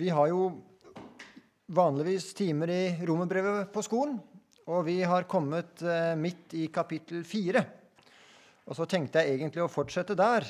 Vi 0.00 0.08
har 0.08 0.30
jo 0.30 0.46
vanligvis 1.66 2.30
timer 2.34 2.70
i 2.72 2.84
romerbrevet 3.04 3.68
på 3.68 3.82
skolen, 3.84 4.14
og 4.64 4.86
vi 4.86 5.02
har 5.04 5.26
kommet 5.28 5.82
eh, 5.84 6.14
midt 6.16 6.54
i 6.56 6.70
kapittel 6.72 7.20
fire. 7.28 7.60
Og 8.64 8.78
så 8.78 8.86
tenkte 8.88 9.20
jeg 9.20 9.36
egentlig 9.36 9.60
å 9.60 9.68
fortsette 9.68 10.16
der, 10.16 10.48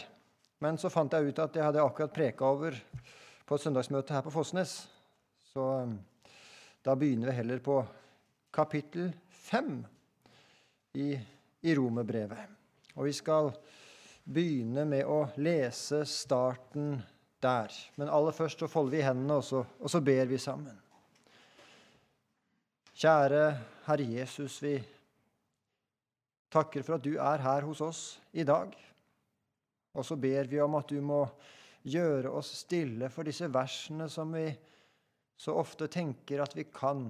men 0.62 0.78
så 0.78 0.86
fant 0.94 1.18
jeg 1.18 1.32
ut 1.32 1.42
at 1.42 1.58
jeg 1.58 1.66
hadde 1.66 1.82
akkurat 1.82 2.14
preka 2.14 2.46
over 2.46 2.78
på 3.42 3.58
et 3.58 3.66
søndagsmøte 3.66 4.14
her 4.14 4.22
på 4.22 4.36
Fossnes. 4.36 4.76
Så 5.50 5.66
eh, 5.80 5.98
da 6.86 6.94
begynner 6.94 7.32
vi 7.32 7.38
heller 7.42 7.66
på 7.66 7.82
kapittel 8.54 9.10
fem 9.34 9.80
i, 10.94 11.16
i 11.66 11.74
romerbrevet. 11.74 12.58
Og 12.94 13.10
vi 13.10 13.18
skal 13.18 13.50
begynne 14.30 14.86
med 14.86 15.10
å 15.10 15.24
lese 15.42 16.04
starten 16.06 17.00
der. 17.42 17.74
Men 17.96 18.12
aller 18.12 18.36
først 18.36 18.60
så 18.60 18.68
folder 18.70 18.96
vi 18.96 19.02
hendene, 19.04 19.40
og 19.40 19.44
så, 19.44 19.64
og 19.80 19.90
så 19.90 20.00
ber 20.04 20.28
vi 20.30 20.38
sammen. 20.38 20.76
Kjære 23.00 23.44
Herre 23.86 24.06
Jesus, 24.12 24.58
vi 24.62 24.74
takker 26.52 26.84
for 26.84 26.98
at 26.98 27.04
du 27.06 27.14
er 27.16 27.40
her 27.40 27.64
hos 27.64 27.80
oss 27.80 28.02
i 28.32 28.44
dag. 28.44 28.74
Og 29.96 30.04
så 30.06 30.16
ber 30.20 30.50
vi 30.50 30.60
om 30.60 30.76
at 30.78 30.90
du 30.90 31.00
må 31.02 31.22
gjøre 31.88 32.30
oss 32.36 32.52
stille 32.60 33.08
for 33.10 33.26
disse 33.26 33.48
versene 33.50 34.08
som 34.12 34.34
vi 34.36 34.46
så 35.40 35.54
ofte 35.56 35.88
tenker 35.88 36.42
at 36.44 36.52
vi 36.56 36.66
kan, 36.68 37.06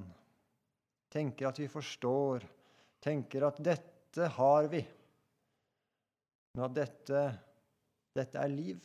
tenker 1.11 1.49
at 1.49 1.59
vi 1.59 1.67
forstår, 1.69 2.47
tenker 3.03 3.49
at 3.49 3.59
dette 3.65 4.29
har 4.37 4.69
vi, 4.71 4.85
men 6.55 6.65
at 6.69 6.77
dette, 6.77 7.25
dette 8.15 8.39
er 8.39 8.55
liv. 8.55 8.79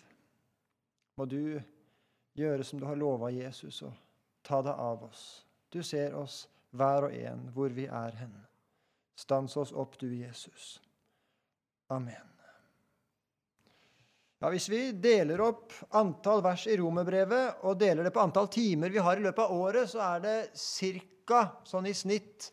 Må 1.16 1.26
du 1.26 1.62
gjøre 2.36 2.64
som 2.68 2.80
du 2.80 2.86
har 2.86 3.00
lova 3.00 3.32
Jesus, 3.32 3.82
og 3.88 3.94
ta 4.44 4.62
deg 4.66 4.76
av 4.76 5.06
oss. 5.08 5.46
Du 5.72 5.82
ser 5.84 6.16
oss 6.16 6.46
hver 6.76 7.08
og 7.08 7.16
en 7.16 7.48
hvor 7.56 7.74
vi 7.76 7.88
er 7.88 8.16
hen. 8.20 8.36
Stans 9.16 9.56
oss 9.58 9.72
opp, 9.72 9.96
du 10.00 10.10
Jesus. 10.12 10.80
Amen. 11.88 12.36
Ja, 14.44 14.52
Hvis 14.52 14.68
vi 14.70 14.92
deler 14.92 15.42
opp 15.42 15.74
antall 15.96 16.44
vers 16.44 16.66
i 16.68 16.76
romerbrevet 16.78 17.64
og 17.66 17.80
deler 17.80 18.06
det 18.06 18.12
på 18.14 18.22
antall 18.22 18.50
timer 18.52 18.92
vi 18.94 19.02
har 19.02 19.18
i 19.18 19.24
løpet 19.24 19.42
av 19.42 19.56
året, 19.56 19.90
så 19.90 20.04
er 20.04 20.26
det 20.26 20.38
ca. 21.26 21.40
sånn 21.66 21.88
i 21.90 21.96
snitt 21.96 22.52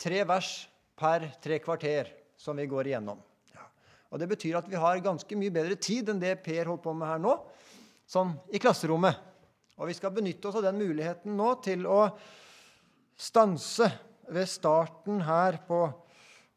tre 0.00 0.22
vers 0.24 0.68
per 0.96 1.26
tre 1.42 1.58
kvarter 1.60 2.12
som 2.40 2.56
vi 2.56 2.68
går 2.70 2.92
igjennom. 2.92 3.18
Ja. 3.52 3.66
Og 4.12 4.22
Det 4.22 4.30
betyr 4.30 4.56
at 4.60 4.70
vi 4.70 4.78
har 4.80 5.02
ganske 5.04 5.36
mye 5.36 5.52
bedre 5.52 5.76
tid 5.76 6.08
enn 6.08 6.22
det 6.22 6.38
Per 6.44 6.70
holdt 6.70 6.84
på 6.86 6.94
med 6.94 7.10
her 7.10 7.20
nå, 7.20 7.34
sånn 8.06 8.32
i 8.54 8.60
klasserommet. 8.62 9.18
Og 9.76 9.90
vi 9.90 9.96
skal 9.96 10.14
benytte 10.14 10.48
oss 10.48 10.56
av 10.56 10.64
den 10.64 10.78
muligheten 10.80 11.36
nå 11.36 11.50
til 11.64 11.84
å 11.90 12.00
stanse 13.16 13.90
ved 14.32 14.48
starten 14.48 15.20
her 15.26 15.60
på, 15.66 15.82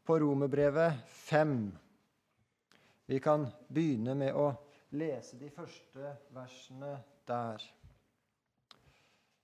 på 0.08 0.20
Romerbrevet 0.24 1.04
5. 1.28 1.58
Vi 3.10 3.20
kan 3.24 3.48
begynne 3.68 4.16
med 4.16 4.38
å 4.38 4.52
lese 4.96 5.38
de 5.42 5.50
første 5.54 6.16
versene 6.36 6.96
der. 7.28 7.64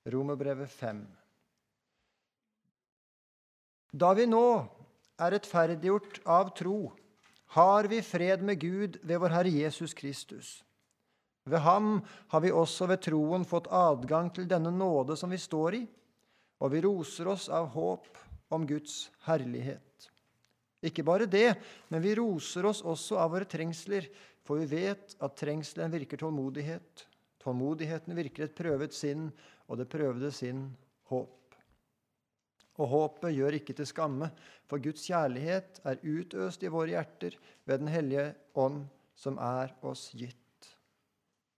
Romerbrevet 0.05 0.69
5. 0.69 1.01
Da 3.95 4.11
vi 4.13 4.27
nå 4.29 4.45
er 5.15 5.33
rettferdiggjort 5.33 6.19
av 6.27 6.51
tro, 6.57 6.91
har 7.55 7.87
vi 7.87 8.01
fred 8.03 8.43
med 8.43 8.59
Gud 8.59 8.97
ved 9.01 9.21
vår 9.23 9.33
Herre 9.37 9.53
Jesus 9.53 9.93
Kristus. 9.95 10.59
Ved 11.45 11.61
ham 11.61 11.99
har 12.31 12.41
vi 12.41 12.51
også 12.51 12.87
ved 12.89 13.03
troen 13.05 13.45
fått 13.45 13.69
adgang 13.69 14.31
til 14.33 14.47
denne 14.49 14.71
nåde 14.73 15.17
som 15.19 15.29
vi 15.29 15.37
står 15.37 15.77
i, 15.77 15.83
og 16.57 16.71
vi 16.73 16.81
roser 16.81 17.29
oss 17.29 17.49
av 17.53 17.67
håp 17.75 18.17
om 18.55 18.65
Guds 18.65 19.11
herlighet. 19.27 20.09
Ikke 20.85 21.05
bare 21.05 21.27
det, 21.29 21.55
men 21.89 22.01
vi 22.01 22.15
roser 22.17 22.65
oss 22.69 22.81
også 22.85 23.17
av 23.21 23.33
våre 23.35 23.49
trengsler, 23.49 24.07
for 24.45 24.61
vi 24.61 24.85
vet 24.85 25.15
at 25.21 25.37
trengselen 25.37 25.93
virker 25.93 26.21
tålmodighet. 26.21 27.05
Tålmodigheten 27.41 28.17
virker 28.17 28.45
et 28.45 28.57
prøvet 28.57 28.93
sinn, 28.93 29.27
og 29.69 29.81
det 29.81 29.89
prøvde 29.89 30.31
sinn 30.33 30.67
håp. 31.09 31.57
Og 32.75 32.89
håpet 32.91 33.33
gjør 33.33 33.57
ikke 33.59 33.75
til 33.77 33.89
skamme, 33.89 34.29
for 34.69 34.81
Guds 34.83 35.05
kjærlighet 35.07 35.79
er 35.85 36.01
utøst 36.01 36.65
i 36.65 36.73
våre 36.73 36.97
hjerter 36.97 37.37
ved 37.65 37.85
Den 37.85 37.93
hellige 37.93 38.31
ånd, 38.53 38.83
som 39.15 39.37
er 39.41 39.73
oss 39.85 40.09
gitt. 40.17 40.44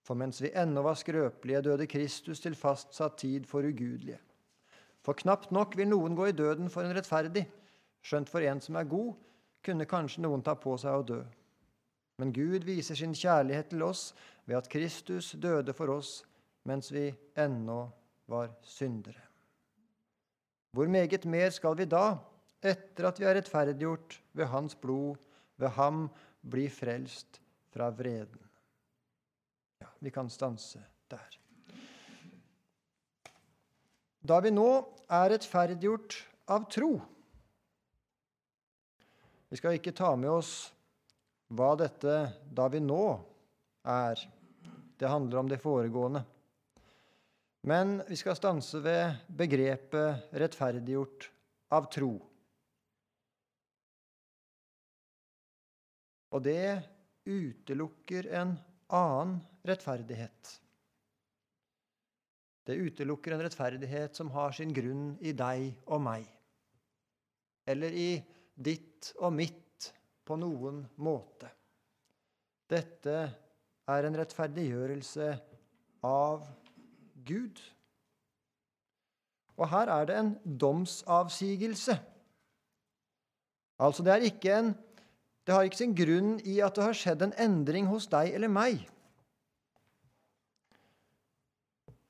For 0.08 0.16
mens 0.16 0.40
vi 0.40 0.48
ennå 0.56 0.80
var 0.86 0.96
skrøpelige, 0.96 1.60
døde 1.66 1.86
Kristus 1.86 2.40
til 2.40 2.54
fastsatt 2.56 3.18
tid 3.20 3.44
for 3.44 3.60
ugudelige. 3.60 4.16
For 5.04 5.12
knapt 5.12 5.52
nok 5.52 5.76
vil 5.76 5.90
noen 5.90 6.16
gå 6.16 6.30
i 6.30 6.36
døden 6.36 6.70
for 6.72 6.80
en 6.80 6.96
rettferdig, 6.96 7.44
skjønt 8.00 8.32
for 8.32 8.40
en 8.40 8.62
som 8.64 8.78
er 8.80 8.88
god, 8.88 9.12
kunne 9.64 9.88
kanskje 9.90 10.24
noen 10.24 10.40
ta 10.44 10.54
på 10.56 10.78
seg 10.80 10.96
å 10.96 11.04
dø. 11.04 11.20
Men 12.18 12.32
Gud 12.32 12.64
viser 12.64 12.96
sin 12.96 13.12
kjærlighet 13.12 13.68
til 13.74 13.84
oss 13.84 14.08
ved 14.48 14.56
at 14.62 14.72
Kristus 14.72 15.34
døde 15.36 15.76
for 15.76 15.92
oss 15.92 16.22
mens 16.68 16.88
vi 16.92 17.10
ennå 17.36 17.82
var 18.32 18.50
syndere. 18.64 19.20
Hvor 20.72 20.88
meget 20.88 21.28
mer 21.28 21.52
skal 21.52 21.76
vi 21.76 21.84
da, 21.88 22.16
etter 22.64 23.12
at 23.12 23.20
vi 23.20 23.28
er 23.28 23.36
rettferdiggjort 23.38 24.18
ved 24.32 24.52
Hans 24.56 24.76
blod, 24.76 25.16
ved 25.60 25.68
ham 25.76 26.06
bli 26.48 26.68
frelst 26.72 27.40
fra 27.72 27.92
vreden? 27.92 28.47
Vi 29.98 30.10
kan 30.14 30.30
stanse 30.30 30.80
der. 31.10 31.38
Da 34.20 34.40
vi 34.44 34.52
nå 34.54 34.68
er 35.08 35.30
rettferdiggjort 35.32 36.18
av 36.52 36.66
tro 36.72 36.92
Vi 39.48 39.56
skal 39.56 39.78
ikke 39.78 39.94
ta 39.96 40.10
med 40.20 40.28
oss 40.28 40.68
hva 41.56 41.70
dette 41.80 42.16
'da 42.52 42.66
vi 42.68 42.80
nå' 42.84 43.20
er. 43.88 44.20
Det 45.00 45.08
handler 45.08 45.38
om 45.38 45.48
det 45.48 45.60
foregående. 45.62 46.20
Men 47.64 48.02
vi 48.08 48.16
skal 48.16 48.36
stanse 48.36 48.80
ved 48.84 49.16
begrepet 49.28 50.28
'rettferdiggjort 50.32 51.30
av 51.72 51.88
tro'. 51.88 52.20
Og 56.28 56.42
det 56.44 56.84
utelukker 57.24 58.28
en 58.36 58.58
annen 58.92 59.40
rettferdighet. 59.68 60.54
Det 62.68 62.76
utelukker 62.76 63.32
en 63.32 63.42
rettferdighet 63.46 64.16
som 64.18 64.32
har 64.34 64.52
sin 64.52 64.74
grunn 64.76 65.14
i 65.24 65.32
deg 65.32 65.70
og 65.88 66.02
meg. 66.04 66.26
Eller 67.68 67.94
i 67.96 68.10
ditt 68.52 69.12
og 69.22 69.32
mitt 69.32 69.88
på 70.28 70.36
noen 70.36 70.82
måte. 71.00 71.48
Dette 72.68 73.16
er 73.88 74.04
en 74.04 74.18
rettferdiggjørelse 74.20 75.30
av 76.04 76.44
Gud. 77.24 77.62
Og 79.56 79.70
her 79.72 79.90
er 79.94 80.10
det 80.10 80.18
en 80.18 80.34
domsavsigelse. 80.44 81.96
Altså, 83.78 84.04
det, 84.04 84.20
ikke 84.28 84.58
en, 84.58 84.70
det 85.46 85.54
har 85.54 85.64
ikke 85.66 85.80
sin 85.80 85.96
grunn 85.96 86.36
i 86.44 86.58
at 86.60 86.76
det 86.76 86.84
har 86.84 87.00
skjedd 87.00 87.24
en 87.24 87.36
endring 87.40 87.88
hos 87.88 88.10
deg 88.10 88.34
eller 88.36 88.52
meg. 88.52 88.84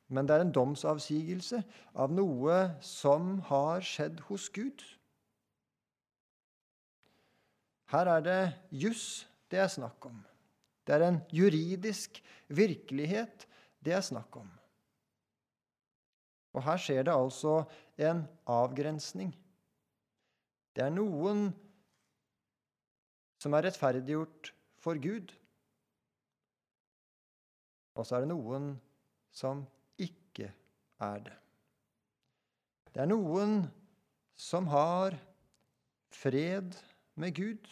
Men 0.09 0.29
det 0.29 0.37
er 0.37 0.45
en 0.47 0.55
domsavsigelse 0.55 1.61
av 2.01 2.13
noe 2.17 2.61
som 2.85 3.39
har 3.51 3.85
skjedd 3.85 4.23
hos 4.29 4.49
Gud. 4.55 4.85
Her 7.93 8.09
er 8.17 8.25
det 8.25 8.41
juss 8.85 9.27
det 9.53 9.61
er 9.63 9.71
snakk 9.73 10.09
om. 10.09 10.17
Det 10.85 10.97
er 10.97 11.05
en 11.05 11.21
juridisk 11.33 12.21
virkelighet 12.49 13.45
det 13.85 13.95
er 13.97 14.05
snakk 14.05 14.41
om. 14.41 14.49
Og 16.57 16.65
her 16.65 16.81
skjer 16.81 17.05
det 17.05 17.15
altså 17.15 17.63
en 18.01 18.25
avgrensning. 18.49 19.35
Det 20.77 20.85
er 20.85 20.95
noen 20.95 21.51
som 23.39 23.55
er 23.55 23.69
rettferdiggjort 23.69 24.53
for 24.83 24.99
Gud, 25.03 25.33
og 27.99 28.07
så 28.07 28.17
er 28.17 28.25
det 28.25 28.31
noen 28.31 28.73
som 29.35 29.65
er 31.05 31.25
det. 31.27 31.37
Det 32.93 33.03
er 33.05 33.11
noen 33.11 33.61
som 34.39 34.69
har 34.73 35.17
fred 36.15 36.77
med 37.19 37.35
Gud, 37.37 37.69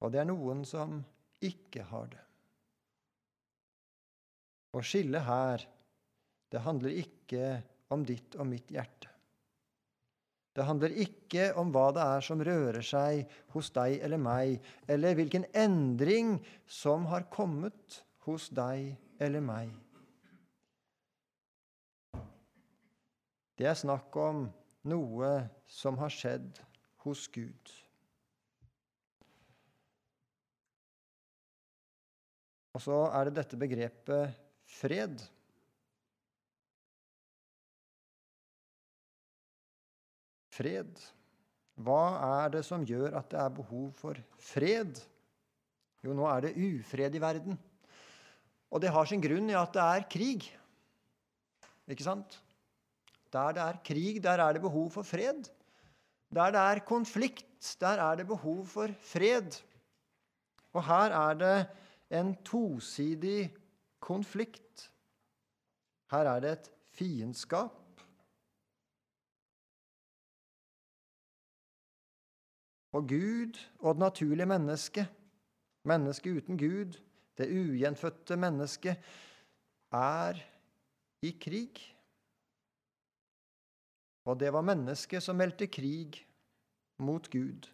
og 0.00 0.12
det 0.12 0.22
er 0.22 0.28
noen 0.28 0.64
som 0.68 1.00
ikke 1.44 1.84
har 1.90 2.10
det. 2.12 2.24
Å 4.76 4.82
skille 4.86 5.22
her 5.26 5.64
det 6.50 6.62
handler 6.64 6.98
ikke 7.02 7.46
om 7.94 8.04
ditt 8.06 8.36
og 8.38 8.48
mitt 8.50 8.70
hjerte. 8.74 9.08
Det 10.50 10.66
handler 10.66 10.94
ikke 10.98 11.50
om 11.58 11.70
hva 11.70 11.90
det 11.94 12.02
er 12.02 12.24
som 12.26 12.42
rører 12.42 12.82
seg 12.84 13.22
hos 13.54 13.70
deg 13.74 14.00
eller 14.02 14.18
meg, 14.18 14.58
eller 14.90 15.14
hvilken 15.18 15.46
endring 15.54 16.34
som 16.66 17.06
har 17.10 17.28
kommet 17.30 18.00
hos 18.26 18.48
deg 18.54 18.96
eller 19.22 19.44
meg. 19.46 19.70
Det 23.60 23.66
er 23.68 23.76
snakk 23.76 24.14
om 24.16 24.46
noe 24.88 25.30
som 25.68 25.98
har 26.00 26.08
skjedd 26.08 26.62
hos 27.04 27.26
Gud. 27.28 27.72
Og 32.72 32.80
så 32.86 33.02
er 33.18 33.28
det 33.28 33.36
dette 33.36 33.60
begrepet 33.60 34.40
fred. 34.78 35.20
Fred. 40.56 40.96
Hva 41.84 42.02
er 42.40 42.56
det 42.56 42.64
som 42.64 42.88
gjør 42.88 43.20
at 43.20 43.28
det 43.28 43.44
er 43.44 43.56
behov 43.60 43.90
for 44.00 44.24
fred? 44.40 45.04
Jo, 46.00 46.16
nå 46.16 46.24
er 46.32 46.48
det 46.48 46.56
ufred 46.56 47.12
i 47.12 47.26
verden. 47.28 47.60
Og 48.72 48.80
det 48.80 48.96
har 48.96 49.04
sin 49.04 49.20
grunn 49.20 49.52
i 49.52 49.64
at 49.66 49.76
det 49.76 49.84
er 49.84 50.12
krig. 50.16 50.54
Ikke 51.90 52.08
sant? 52.08 52.40
Der 53.32 53.52
det 53.52 53.62
er 53.62 53.82
krig, 53.84 54.22
der 54.22 54.30
er 54.42 54.52
det 54.52 54.62
behov 54.62 54.90
for 54.90 55.02
fred. 55.02 55.44
Der 56.34 56.50
det 56.50 56.60
er 56.60 56.78
konflikt, 56.86 57.76
der 57.80 57.86
er 57.86 58.14
det 58.14 58.26
behov 58.26 58.66
for 58.66 58.88
fred. 59.00 59.62
Og 60.72 60.84
her 60.86 61.14
er 61.14 61.34
det 61.34 61.66
en 62.20 62.34
tosidig 62.44 63.54
konflikt. 64.00 64.92
Her 66.10 66.18
er 66.18 66.40
det 66.40 66.52
et 66.52 66.70
fiendskap. 66.90 67.76
Og 72.92 73.08
Gud 73.08 73.58
og 73.78 73.94
det 73.94 74.00
naturlige 74.00 74.46
mennesket, 74.46 75.06
mennesket 75.84 76.36
uten 76.36 76.58
Gud, 76.58 76.98
det 77.38 77.46
ugjenfødte 77.46 78.36
mennesket, 78.36 78.96
er 79.92 80.34
i 81.22 81.30
krig. 81.40 81.78
Og 84.30 84.38
det 84.38 84.52
var 84.54 84.62
mennesket 84.62 85.24
som 85.24 85.38
meldte 85.40 85.66
krig 85.66 86.20
mot 87.02 87.26
Gud. 87.32 87.66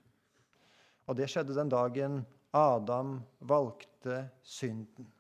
Og 1.06 1.19
det 1.19 1.29
skjedde 1.29 1.56
den 1.56 1.69
dagen 1.69 2.23
Adam 2.56 3.19
valgte 3.44 4.23
synden. 4.41 5.11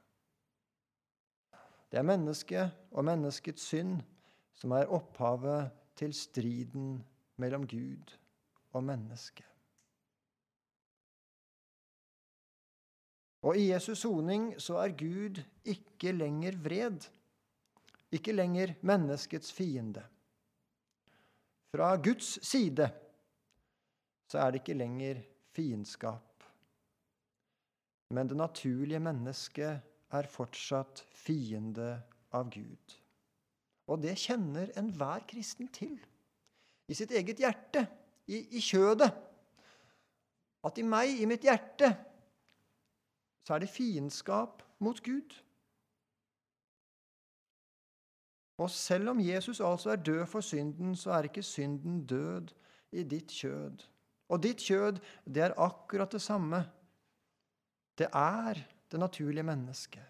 Det 1.92 2.00
er 2.00 2.06
mennesket 2.08 2.72
og 2.90 3.04
menneskets 3.06 3.68
synd 3.68 4.00
som 4.56 4.72
er 4.72 4.88
opphavet 4.88 5.68
til 5.96 6.14
striden 6.16 7.04
mellom 7.36 7.66
Gud 7.68 8.16
og 8.72 8.84
menneske. 8.88 9.44
Og 13.46 13.60
i 13.60 13.68
Jesus 13.70 14.02
soning 14.02 14.54
så 14.60 14.80
er 14.82 14.96
Gud 14.96 15.44
ikke 15.64 16.16
lenger 16.16 16.56
vred, 16.64 17.04
ikke 18.10 18.32
lenger 18.32 18.72
menneskets 18.80 19.52
fiende. 19.52 20.02
Fra 21.76 21.96
Guds 21.96 22.38
side 22.46 22.86
så 24.30 24.38
er 24.40 24.50
det 24.50 24.62
ikke 24.62 24.78
lenger 24.78 25.18
fiendskap. 25.52 26.44
Men 28.16 28.30
det 28.30 28.38
naturlige 28.40 29.00
mennesket 29.04 29.82
er 30.16 30.30
fortsatt 30.32 31.02
fiende 31.12 31.90
av 32.32 32.48
Gud. 32.54 32.94
Og 33.92 34.00
det 34.00 34.16
kjenner 34.22 34.72
enhver 34.80 35.26
kristen 35.28 35.68
til. 35.68 35.98
I 36.88 36.96
sitt 36.96 37.12
eget 37.12 37.44
hjerte, 37.44 37.84
i, 38.24 38.40
i 38.56 38.62
kjødet. 38.64 39.12
At 40.64 40.80
i 40.80 40.86
meg, 40.86 41.12
i 41.12 41.28
mitt 41.28 41.44
hjerte, 41.44 41.92
så 43.44 43.58
er 43.58 43.66
det 43.66 43.74
fiendskap 43.74 44.64
mot 44.80 45.04
Gud. 45.04 45.36
Og 48.58 48.70
selv 48.70 49.08
om 49.08 49.20
Jesus 49.20 49.60
altså 49.60 49.90
er 49.90 49.96
død 49.96 50.26
for 50.26 50.40
synden, 50.40 50.96
så 50.96 51.10
er 51.10 51.22
ikke 51.22 51.42
synden 51.42 52.06
død 52.06 52.54
i 52.92 53.02
ditt 53.02 53.28
kjød. 53.30 53.84
Og 54.28 54.42
ditt 54.42 54.58
kjød, 54.58 54.98
det 55.24 55.42
er 55.42 55.60
akkurat 55.60 56.12
det 56.12 56.22
samme 56.22 56.64
det 57.98 58.08
er 58.12 58.54
det 58.92 59.00
naturlige 59.00 59.42
mennesket. 59.42 60.04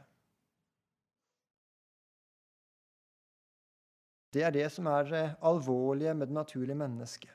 Det 4.35 4.43
er 4.43 4.51
det 4.51 4.73
som 4.73 4.87
er 4.87 5.03
det 5.03 5.37
alvorlige 5.43 6.15
med 6.15 6.27
det 6.27 6.35
naturlige 6.35 6.75
mennesket. 6.75 7.31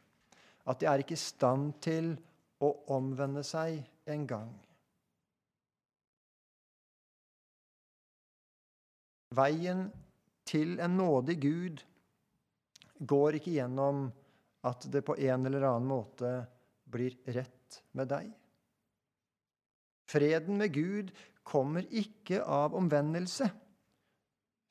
At 0.67 0.79
det 0.79 0.87
er 0.87 0.93
ikke 1.01 1.13
i 1.13 1.15
stand 1.15 1.73
til 1.81 2.11
å 2.61 2.69
omvende 2.93 3.43
seg 3.43 3.79
en 4.05 4.27
gang. 4.27 4.51
Veien 9.31 9.87
til 10.47 10.77
en 10.81 10.97
nådig 10.97 11.37
Gud 11.41 11.83
går 12.99 13.37
ikke 13.39 13.55
gjennom 13.55 14.09
at 14.67 14.85
det 14.93 15.01
på 15.05 15.15
en 15.17 15.47
eller 15.49 15.65
annen 15.65 15.89
måte 15.89 16.31
blir 16.91 17.15
rett 17.33 17.81
med 17.97 18.11
deg. 18.11 18.29
Freden 20.11 20.59
med 20.59 20.73
Gud 20.75 21.11
kommer 21.47 21.87
ikke 21.87 22.41
av 22.43 22.75
omvendelse, 22.77 23.47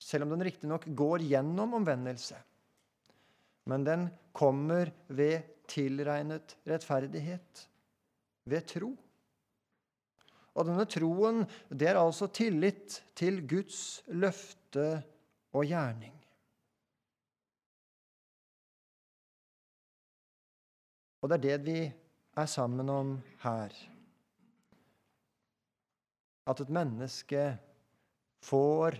selv 0.01 0.27
om 0.27 0.35
den 0.35 0.45
riktignok 0.47 0.87
går 0.97 1.25
gjennom 1.27 1.75
omvendelse. 1.81 2.39
Men 3.69 3.85
den 3.85 4.07
kommer 4.37 4.93
ved 5.09 5.49
tilregnet 5.71 6.57
rettferdighet, 6.69 7.67
ved 8.51 8.67
tro. 8.69 8.91
Og 10.51 10.67
denne 10.67 10.87
troen, 10.91 11.45
det 11.71 11.91
er 11.93 12.01
altså 12.01 12.29
tillit 12.35 13.01
til 13.19 13.43
Guds 13.49 14.03
løfte 14.11 15.03
og 15.53 15.67
gjerning. 15.67 16.17
Og 21.21 21.29
det 21.29 21.37
er 21.37 21.47
det 21.47 21.57
vi 21.67 21.81
er 22.41 22.47
sammen 22.49 22.89
om 22.89 23.17
her 23.43 23.75
at 26.51 26.61
et 26.65 26.73
menneske 26.73 27.43
får, 28.43 28.97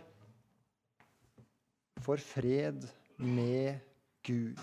får 2.05 2.23
fred 2.23 2.87
med 3.17 3.81
Gud. 4.27 4.61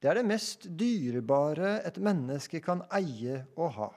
Det 0.00 0.08
er 0.08 0.16
det 0.16 0.24
mest 0.24 0.64
dyrebare 0.80 1.80
et 1.84 1.98
menneske 2.00 2.62
kan 2.64 2.80
eie 2.96 3.42
og 3.56 3.74
ha. 3.76 3.90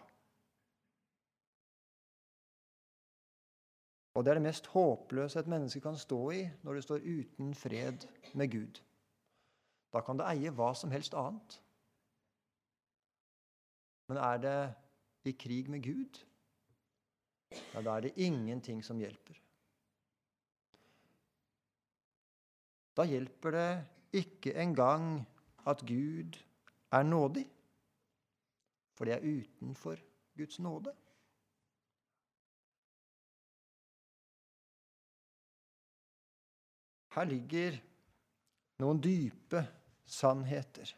Og 4.13 4.25
det 4.25 4.31
er 4.31 4.37
det 4.37 4.45
mest 4.45 4.67
håpløse 4.67 5.39
et 5.39 5.49
menneske 5.49 5.81
kan 5.81 5.97
stå 5.97 6.19
i 6.31 6.41
når 6.63 6.77
det 6.77 6.83
står 6.83 7.05
uten 7.05 7.53
fred 7.57 8.05
med 8.33 8.51
Gud. 8.51 8.81
Da 9.93 10.01
kan 10.01 10.17
det 10.17 10.27
eie 10.29 10.53
hva 10.53 10.73
som 10.77 10.93
helst 10.93 11.13
annet. 11.17 11.57
Men 14.07 14.17
er 14.17 14.37
det 14.37 14.57
i 15.25 15.31
krig 15.31 15.69
med 15.71 15.81
Gud, 15.83 16.19
ja, 17.73 17.81
da 17.81 17.95
er 17.95 18.05
det 18.05 18.17
ingenting 18.17 18.81
som 18.85 18.99
hjelper. 18.99 19.37
Da 22.97 23.05
hjelper 23.09 23.55
det 23.55 23.69
ikke 24.13 24.53
engang 24.61 25.23
at 25.65 25.81
Gud 25.87 26.37
er 26.91 27.03
nådig, 27.03 27.45
for 28.93 29.05
det 29.05 29.13
er 29.13 29.25
utenfor 29.25 29.97
Guds 30.37 30.59
nåde. 30.59 30.93
Her 37.13 37.29
ligger 37.29 37.77
noen 38.81 39.01
dype 39.03 39.61
sannheter. 40.05 40.89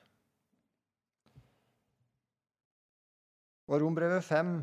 Og 3.65 3.81
Rombrevet 3.81 4.23
5 4.23 4.55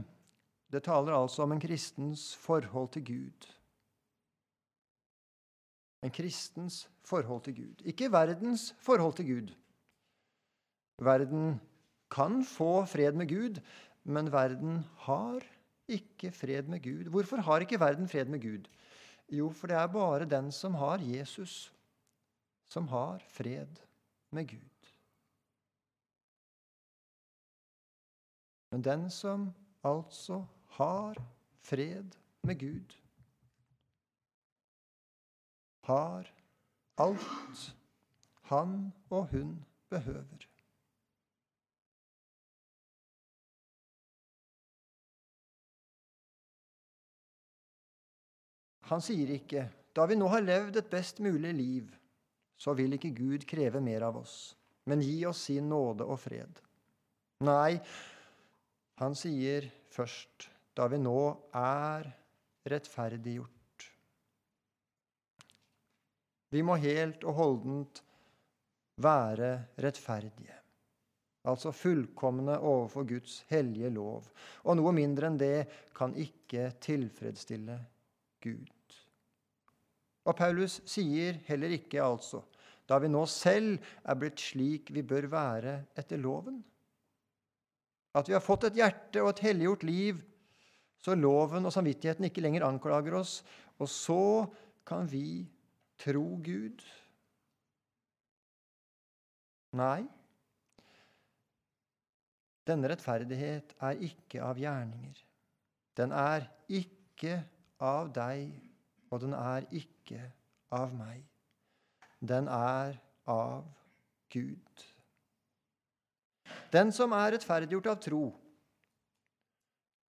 det 0.73 0.81
taler 0.87 1.13
altså 1.13 1.45
om 1.45 1.53
en 1.53 1.61
kristens 1.61 2.31
forhold 2.41 2.89
til 2.95 3.05
Gud. 3.05 3.49
En 6.03 6.11
kristens 6.11 6.87
forhold 7.05 7.43
til 7.45 7.57
Gud. 7.59 7.85
Ikke 7.85 8.09
verdens 8.13 8.71
forhold 8.81 9.15
til 9.19 9.29
Gud. 9.29 9.53
Verden 11.03 11.61
kan 12.11 12.41
få 12.45 12.85
fred 12.89 13.13
med 13.13 13.29
Gud, 13.29 13.61
men 14.05 14.33
verden 14.33 14.85
har 15.05 15.45
ikke 15.89 16.33
fred 16.33 16.63
med 16.73 16.81
Gud. 16.83 17.11
Hvorfor 17.11 17.37
har 17.37 17.61
ikke 17.61 17.81
verden 17.81 18.09
fred 18.09 18.25
med 18.25 18.41
Gud? 18.41 18.69
Jo, 19.29 19.51
for 19.53 19.71
det 19.71 19.77
er 19.77 19.87
bare 19.87 20.29
den 20.29 20.53
som 20.53 20.75
har 20.75 20.99
Jesus, 20.99 21.73
som 22.69 22.89
har 22.89 23.23
fred 23.29 23.81
med 24.31 24.49
Gud. 24.49 24.93
Men 28.73 28.85
den 28.85 29.11
som 29.11 29.51
altså 29.85 30.45
har 30.79 31.19
fred 31.61 32.17
med 32.43 32.59
Gud. 32.59 32.97
Har 35.85 36.33
alt 36.99 37.77
han 38.43 38.93
og 39.11 39.29
hun 39.29 39.65
behøver. 39.89 40.52
Han 48.91 49.03
sier 49.05 49.31
ikke 49.37 49.67
da 49.95 50.07
vi 50.09 50.17
nå 50.17 50.29
har 50.33 50.45
levd 50.45 50.79
et 50.81 50.91
best 50.91 51.21
mulig 51.23 51.53
liv, 51.55 51.91
så 52.57 52.75
vil 52.79 52.97
ikke 52.97 53.13
Gud 53.17 53.45
kreve 53.49 53.83
mer 53.85 54.07
av 54.09 54.19
oss, 54.23 54.55
men 54.89 55.03
gi 55.05 55.19
oss 55.29 55.45
sin 55.49 55.69
nåde 55.69 56.07
og 56.07 56.21
fred. 56.23 56.63
Nei, 57.45 57.77
han 59.03 59.19
sier 59.19 59.67
først, 59.93 60.49
da 60.73 60.87
vi 60.89 61.01
nå 61.03 61.19
er 61.59 62.09
rettferdiggjort. 62.71 63.89
Vi 66.53 66.65
må 66.65 66.77
helt 66.81 67.25
og 67.25 67.39
holdent 67.39 68.03
være 69.03 69.55
rettferdige 69.81 70.63
altså 71.49 71.73
fullkomne 71.75 72.59
overfor 72.59 73.07
Guds 73.09 73.41
hellige 73.51 73.91
lov. 73.91 74.29
Og 74.65 74.79
noe 74.79 74.93
mindre 74.95 75.29
enn 75.29 75.39
det 75.41 75.67
kan 75.97 76.15
ikke 76.19 76.71
tilfredsstille 76.83 77.79
Gud. 78.43 78.99
Og 80.23 80.37
Paulus 80.39 80.79
sier 80.87 81.41
heller 81.49 81.75
ikke 81.75 82.03
altså, 82.05 82.43
da 82.87 82.99
vi 83.03 83.11
nå 83.11 83.23
selv 83.31 83.79
er 84.05 84.19
blitt 84.19 84.43
slik 84.43 84.93
vi 84.95 85.03
bør 85.07 85.29
være 85.33 85.75
etter 85.99 86.21
loven. 86.21 86.61
At 88.15 88.29
vi 88.29 88.37
har 88.37 88.45
fått 88.45 88.69
et 88.69 88.79
hjerte 88.79 89.23
og 89.23 89.33
et 89.33 89.45
helliggjort 89.49 89.87
liv, 89.89 90.21
så 91.03 91.17
loven 91.19 91.67
og 91.67 91.75
samvittigheten 91.75 92.29
ikke 92.29 92.43
lenger 92.45 92.67
anklager 92.69 93.17
oss, 93.19 93.41
og 93.81 93.89
så 93.91 94.25
kan 94.87 95.09
vi 95.11 95.43
tro 96.03 96.27
Gud. 96.45 96.85
Nei, 99.79 100.05
denne 102.69 102.93
rettferdighet 102.93 103.73
er 103.83 104.05
ikke 104.07 104.43
av 104.45 104.61
gjerninger. 104.61 105.17
Den 105.99 106.13
er 106.15 106.47
ikke 106.71 107.41
av 107.83 108.13
deg, 108.15 108.53
og 109.11 109.21
den 109.25 109.35
er 109.37 109.67
ikke 109.75 110.23
av 110.73 110.95
meg. 110.97 111.25
Den 112.23 112.49
er 112.49 112.97
av 113.29 113.67
Gud. 114.33 114.85
Den 116.73 116.93
som 116.95 117.13
er 117.17 117.35
rettferdiggjort 117.35 117.91
av 117.93 117.99
tro, 118.01 118.23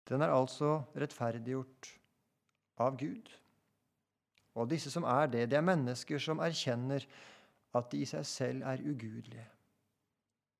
den 0.07 0.21
er 0.21 0.35
altså 0.35 0.77
rettferdiggjort 0.99 1.89
av 2.83 2.95
Gud. 2.99 3.31
Og 4.53 4.69
disse 4.69 4.91
som 4.93 5.07
er 5.09 5.31
det, 5.31 5.47
det 5.49 5.57
er 5.57 5.65
mennesker 5.65 6.21
som 6.21 6.43
erkjenner 6.43 7.05
at 7.73 7.89
de 7.91 8.03
i 8.03 8.07
seg 8.07 8.25
selv 8.29 8.67
er 8.69 8.83
ugudelige 8.85 9.47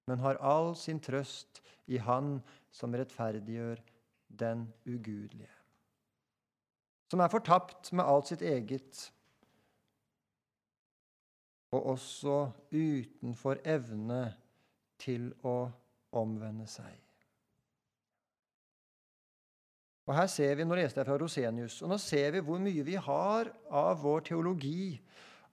men 0.08 0.20
har 0.20 0.40
all 0.44 0.74
sin 0.76 1.00
trøst 1.00 1.62
i 1.92 1.98
Han 1.98 2.38
som 2.74 2.96
rettferdiggjør 2.96 3.82
den 4.28 4.66
ugudelige. 4.88 5.52
Som 7.14 7.22
er 7.22 7.30
fortapt 7.30 7.92
med 7.94 8.08
alt 8.10 8.32
sitt 8.32 8.42
eget, 8.42 9.04
og 11.74 11.92
også 11.92 12.38
utenfor 12.74 13.60
evne 13.70 14.24
til 14.98 15.28
å 15.46 15.68
omvende 16.18 16.66
seg. 16.66 16.90
Og 20.10 20.18
Her 20.18 20.26
ser 20.26 20.58
vi, 20.58 20.66
Nå 20.66 20.80
leste 20.80 21.04
jeg 21.04 21.08
fra 21.12 21.20
Rosenius, 21.22 21.78
og 21.86 21.94
nå 21.94 22.02
ser 22.02 22.34
vi 22.34 22.42
hvor 22.50 22.58
mye 22.66 22.90
vi 22.90 22.98
har 22.98 23.54
av 23.70 24.02
vår 24.02 24.26
teologi, 24.34 24.98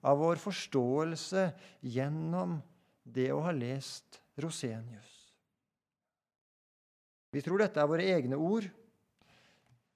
av 0.01 0.17
vår 0.17 0.41
forståelse, 0.41 1.45
gjennom 1.93 2.57
det 3.05 3.29
å 3.37 3.45
ha 3.45 3.53
lest 3.53 4.17
Rosenius. 4.41 5.13
Vi 7.31 7.45
tror 7.45 7.61
dette 7.61 7.85
er 7.85 7.93
våre 7.93 8.09
egne 8.17 8.41
ord. 8.41 8.65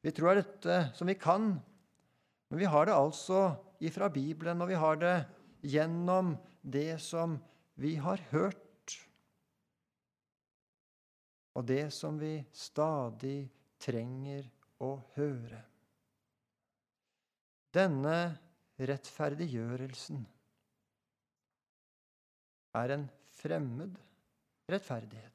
Vi 0.06 0.14
tror 0.14 0.30
det 0.30 0.36
er 0.36 0.44
dette 0.44 0.76
som 0.94 1.10
vi 1.10 1.16
kan. 1.18 1.48
Men 2.52 2.62
vi 2.62 2.68
har 2.70 2.86
det 2.86 2.94
altså 2.94 3.56
ifra 3.82 4.10
Bibelen, 4.14 4.62
og 4.62 4.70
vi 4.70 4.78
har 4.78 5.00
det 5.02 5.16
gjennom 5.66 6.36
det 6.62 7.00
som 7.02 7.40
vi 7.82 7.96
har 7.98 8.22
hørt. 8.30 8.94
Og 11.58 11.66
det 11.66 11.88
som 11.96 12.20
vi 12.22 12.38
stadig 12.54 13.48
trenger 13.82 14.46
å 14.86 14.94
høre. 15.16 15.64
Denne 17.76 18.18
rettferdiggjørelsen 18.78 20.22
er 22.76 22.94
en 22.96 23.08
fremmed 23.42 23.98
rettferdighet. 24.72 25.35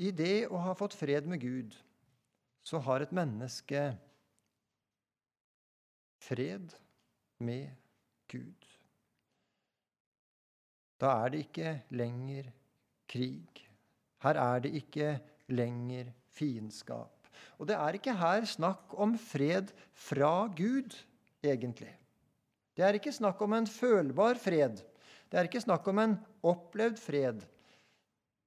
I 0.00 0.10
det 0.10 0.48
å 0.50 0.58
ha 0.58 0.74
fått 0.74 0.96
fred 0.98 1.26
med 1.30 1.42
Gud, 1.42 1.74
så 2.64 2.80
har 2.82 3.04
et 3.04 3.12
menneske 3.14 3.82
fred 6.24 6.72
med 7.44 7.70
Gud. 8.32 8.68
Da 10.98 11.12
er 11.24 11.34
det 11.34 11.44
ikke 11.44 11.74
lenger 11.94 12.48
krig. 13.10 13.64
Her 14.24 14.40
er 14.40 14.64
det 14.64 14.72
ikke 14.80 15.10
lenger 15.52 16.08
fiendskap. 16.34 17.12
Og 17.60 17.68
det 17.68 17.76
er 17.76 17.98
ikke 17.98 18.16
her 18.18 18.46
snakk 18.48 18.94
om 18.98 19.14
fred 19.20 19.70
fra 19.92 20.48
Gud, 20.56 20.96
egentlig. 21.44 21.92
Det 22.74 22.82
er 22.86 22.98
ikke 22.98 23.14
snakk 23.14 23.42
om 23.44 23.54
en 23.54 23.68
følbar 23.70 24.40
fred. 24.40 24.80
Det 25.30 25.38
er 25.38 25.48
ikke 25.50 25.62
snakk 25.62 25.86
om 25.90 26.00
en 26.02 26.16
opplevd 26.46 26.98
fred. 27.02 27.44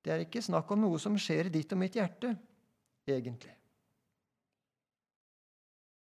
Det 0.08 0.14
er 0.16 0.22
ikke 0.24 0.40
snakk 0.40 0.70
om 0.72 0.86
noe 0.86 1.00
som 1.04 1.18
skjer 1.20 1.50
i 1.50 1.52
ditt 1.52 1.74
og 1.76 1.82
mitt 1.82 1.98
hjerte, 2.00 2.30
egentlig. 3.12 3.52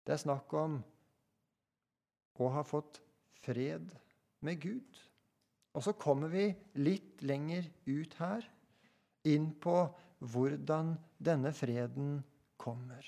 Det 0.08 0.14
er 0.16 0.22
snakk 0.22 0.54
om 0.56 0.78
å 2.40 2.48
ha 2.54 2.64
fått 2.64 3.02
fred 3.44 3.92
med 4.48 4.62
Gud. 4.64 5.02
Og 5.76 5.84
så 5.84 5.92
kommer 6.00 6.32
vi 6.32 6.46
litt 6.80 7.20
lenger 7.28 7.68
ut 7.92 8.16
her, 8.22 8.48
inn 9.28 9.52
på 9.60 9.76
hvordan 10.32 10.96
denne 11.20 11.52
freden 11.52 12.22
kommer. 12.56 13.04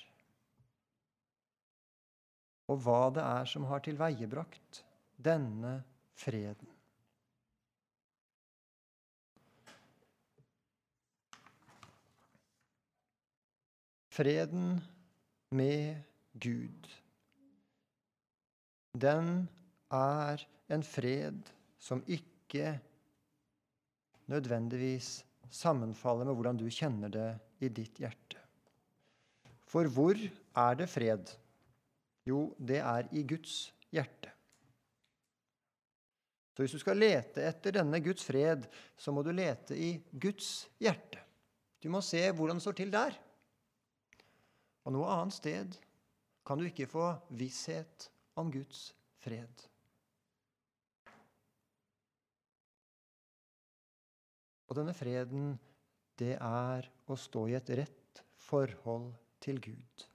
Og 2.68 2.84
hva 2.84 3.00
det 3.16 3.24
er 3.24 3.48
som 3.48 3.64
har 3.72 3.80
tilveiebrakt 3.88 4.84
denne 5.16 5.78
freden. 6.20 6.71
Freden 14.12 14.76
med 15.56 16.02
Gud, 16.36 16.88
den 18.92 19.48
er 19.88 20.42
en 20.68 20.84
fred 20.84 21.48
som 21.80 22.02
ikke 22.04 22.74
nødvendigvis 24.28 25.22
sammenfaller 25.48 26.28
med 26.28 26.36
hvordan 26.36 26.60
du 26.60 26.66
kjenner 26.68 27.12
det 27.12 27.30
i 27.64 27.72
ditt 27.72 28.02
hjerte. 28.04 28.36
For 29.64 29.88
hvor 29.88 30.20
er 30.20 30.76
det 30.76 30.90
fred? 30.92 31.32
Jo, 32.28 32.52
det 32.60 32.82
er 32.84 33.08
i 33.16 33.24
Guds 33.24 33.72
hjerte. 33.92 34.28
Så 36.52 36.62
hvis 36.62 36.76
du 36.76 36.80
skal 36.84 37.00
lete 37.00 37.48
etter 37.48 37.80
denne 37.80 38.04
Guds 38.04 38.28
fred, 38.28 38.68
så 38.92 39.12
må 39.12 39.24
du 39.24 39.32
lete 39.32 39.72
i 39.72 39.94
Guds 40.12 40.68
hjerte. 40.84 41.24
Du 41.80 41.88
må 41.88 42.04
se 42.04 42.26
hvordan 42.28 42.60
det 42.60 42.68
står 42.68 42.82
til 42.84 42.92
der. 42.92 43.16
Og 44.82 44.94
noe 44.96 45.10
annet 45.14 45.36
sted 45.36 45.76
kan 46.46 46.58
du 46.58 46.66
ikke 46.66 46.90
få 46.90 47.06
visshet 47.38 48.08
om 48.40 48.50
Guds 48.52 48.90
fred. 49.22 49.66
Og 54.66 54.78
denne 54.78 54.94
freden, 54.96 55.52
det 56.18 56.34
er 56.38 56.88
å 57.06 57.18
stå 57.18 57.44
i 57.50 57.58
et 57.58 57.74
rett 57.82 58.24
forhold 58.48 59.12
til 59.44 59.60
Gud. 59.62 60.08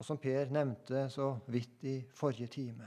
og 0.00 0.06
som 0.06 0.16
Per 0.16 0.48
nevnte 0.48 1.04
så 1.12 1.34
vidt 1.52 1.84
i 1.84 1.98
forrige 2.16 2.48
time. 2.48 2.86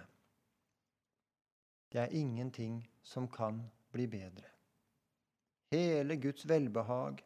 Det 1.94 2.00
er 2.02 2.16
ingenting 2.18 2.80
som 3.06 3.28
kan 3.30 3.60
bli 3.94 4.08
bedre. 4.10 4.50
Hele 5.70 6.18
Guds 6.18 6.48
velbehag, 6.50 7.22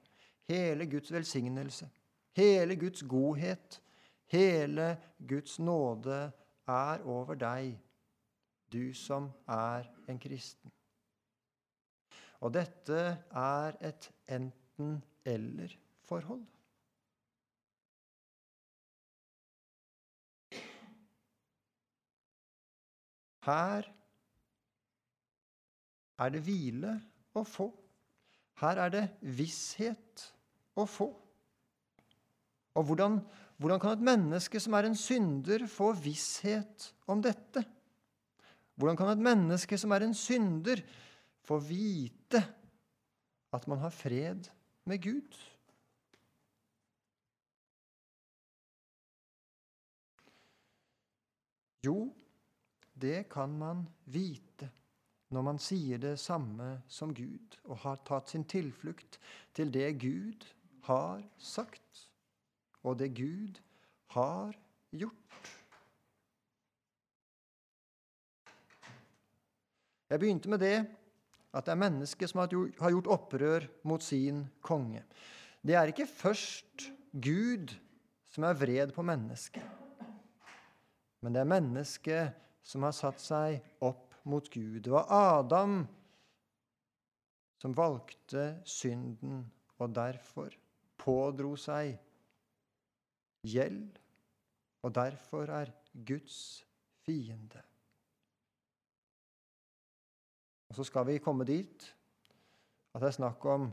hele 0.48 0.86
Guds 0.86 1.12
velsignelse, 1.12 1.90
hele 2.36 2.76
Guds 2.76 3.04
godhet, 3.04 3.84
hele 4.26 4.98
Guds 5.28 5.60
nåde 5.60 6.32
er 6.68 7.04
over 7.04 7.36
deg, 7.36 7.80
du 8.72 8.94
som 8.94 9.32
er 9.48 9.84
en 10.08 10.20
kristen. 10.20 10.72
Og 12.40 12.54
dette 12.54 13.18
er 13.32 13.72
et 13.82 14.12
enten-eller-forhold. 14.28 16.46
Her 23.48 23.86
er 26.20 26.32
det 26.34 26.42
hvile 26.44 26.98
å 27.38 27.44
få. 27.48 27.70
Her 28.60 28.82
er 28.84 28.92
det 28.92 29.04
visshet 29.38 30.26
å 30.84 30.90
få. 30.90 31.08
Og 32.78 32.86
hvordan, 32.86 33.18
hvordan 33.58 33.82
kan 33.82 33.96
et 33.96 34.06
menneske 34.06 34.62
som 34.62 34.76
er 34.78 34.88
en 34.90 34.98
synder, 34.98 35.66
få 35.72 35.92
visshet 35.98 36.92
om 37.10 37.24
dette? 37.26 37.64
Hvordan 38.78 38.98
kan 39.00 39.10
et 39.10 39.24
menneske 39.26 39.80
som 39.82 39.94
er 39.96 40.06
en 40.06 40.16
synder, 40.18 40.84
få 41.48 41.58
vite 41.64 42.42
at 43.56 43.68
man 43.72 43.80
har 43.82 43.94
fred 43.96 44.50
med 44.86 45.02
Gud? 45.02 45.38
Jo, 51.88 52.10
det 52.94 53.30
kan 53.32 53.54
man 53.58 53.86
vite 54.12 54.68
når 55.34 55.44
man 55.44 55.60
sier 55.60 56.00
det 56.00 56.16
samme 56.22 56.78
som 56.92 57.12
Gud 57.16 57.58
og 57.68 57.82
har 57.84 58.00
tatt 58.08 58.32
sin 58.32 58.46
tilflukt 58.48 59.20
til 59.56 59.72
det 59.74 59.90
Gud 60.02 60.46
har 60.88 61.24
sagt, 61.38 62.08
og 62.84 62.98
det 63.00 63.12
Gud 63.18 63.60
har 64.16 64.56
gjort. 64.96 65.52
Jeg 70.08 70.22
begynte 70.22 70.50
med 70.50 70.64
det 70.64 70.78
at 71.58 71.66
det 71.66 71.74
er 71.74 71.82
mennesket 71.82 72.32
som 72.32 72.44
har 72.44 72.52
gjort 72.94 73.10
opprør 73.12 73.66
mot 73.88 74.04
sin 74.04 74.46
konge. 74.64 75.04
Det 75.60 75.76
er 75.76 75.92
ikke 75.92 76.08
først 76.08 76.88
Gud 77.12 77.74
som 78.32 78.46
er 78.48 78.56
vred 78.56 78.94
på 78.96 79.04
mennesket, 79.04 79.66
men 81.24 81.34
det 81.34 81.42
er 81.42 81.50
mennesket 81.50 82.44
som 82.68 82.86
har 82.86 82.96
satt 82.96 83.20
seg 83.24 83.60
opp 83.84 84.16
mot 84.28 84.48
Gud. 84.52 84.80
Det 84.86 84.94
var 84.94 85.10
Adam 85.12 85.82
som 87.58 87.76
valgte 87.76 88.62
synden 88.70 89.42
og 89.82 89.96
derfor 89.96 90.54
pådro 91.08 91.56
seg 91.60 91.96
gjeld, 93.48 93.96
og 94.84 94.96
derfor 94.96 95.48
er 95.56 95.72
Guds 96.08 96.66
fiende. 97.06 97.64
Og 100.68 100.76
så 100.76 100.84
skal 100.84 101.08
vi 101.08 101.22
komme 101.24 101.48
dit 101.48 101.94
at 102.94 103.04
det 103.04 103.12
er 103.12 103.20
snakk 103.20 103.46
om 103.48 103.70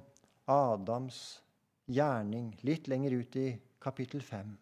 Adams 0.51 1.41
gjerning 1.91 2.53
litt 2.63 2.87
lenger 2.93 3.17
ut 3.19 3.39
i 3.41 3.49
kapittel 3.83 4.23
5. 4.23 4.53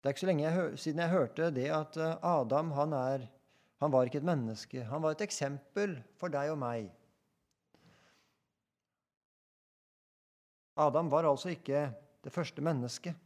Det 0.00 0.10
er 0.10 0.14
ikke 0.14 0.22
så 0.22 0.28
lenge 0.28 0.44
jeg, 0.44 0.78
siden 0.78 1.02
jeg 1.02 1.10
hørte 1.10 1.48
det 1.54 1.66
at 1.74 1.96
eh, 1.98 2.18
Adam 2.22 2.70
han, 2.76 2.92
er, 2.94 3.24
han 3.82 3.92
var 3.94 4.06
ikke 4.06 4.20
et 4.20 4.28
menneske. 4.28 4.84
Han 4.86 5.02
var 5.02 5.16
et 5.16 5.24
eksempel 5.24 5.96
for 6.20 6.30
deg 6.30 6.52
og 6.52 6.60
meg. 6.60 6.92
Adam 10.76 11.08
var 11.10 11.24
altså 11.24 11.54
ikke 11.54 11.86
det 12.24 12.32
første 12.32 12.62
mennesket. 12.64 13.16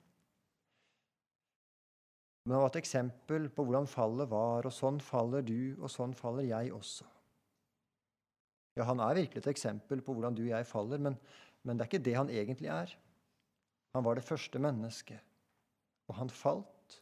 Men 2.44 2.56
han 2.56 2.62
var 2.64 2.72
et 2.72 2.80
eksempel 2.80 3.48
på 3.52 3.64
hvordan 3.66 3.88
fallet 3.90 4.30
var, 4.30 4.66
og 4.66 4.74
sånn 4.74 5.00
faller 5.02 5.44
du, 5.46 5.76
og 5.78 5.90
sånn 5.92 6.14
faller 6.16 6.46
jeg 6.48 6.72
også. 6.74 7.06
Ja, 8.78 8.86
han 8.88 9.02
er 9.02 9.18
virkelig 9.18 9.42
et 9.42 9.50
eksempel 9.50 10.00
på 10.04 10.14
hvordan 10.14 10.36
du 10.36 10.44
og 10.46 10.52
jeg 10.54 10.68
faller, 10.68 11.02
men, 11.02 11.18
men 11.66 11.76
det 11.76 11.84
er 11.84 11.90
ikke 11.90 12.06
det 12.06 12.16
han 12.16 12.32
egentlig 12.32 12.70
er. 12.72 12.94
Han 13.96 14.06
var 14.06 14.16
det 14.16 14.24
første 14.24 14.62
mennesket. 14.62 15.18
Og 16.08 16.16
han 16.18 16.30
falt. 16.32 16.96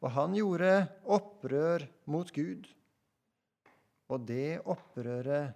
Og 0.00 0.12
han 0.14 0.34
gjorde 0.38 0.72
opprør 1.12 1.84
mot 2.10 2.30
Gud. 2.34 2.70
Og 4.10 4.26
det 4.26 4.62
opprøret, 4.64 5.54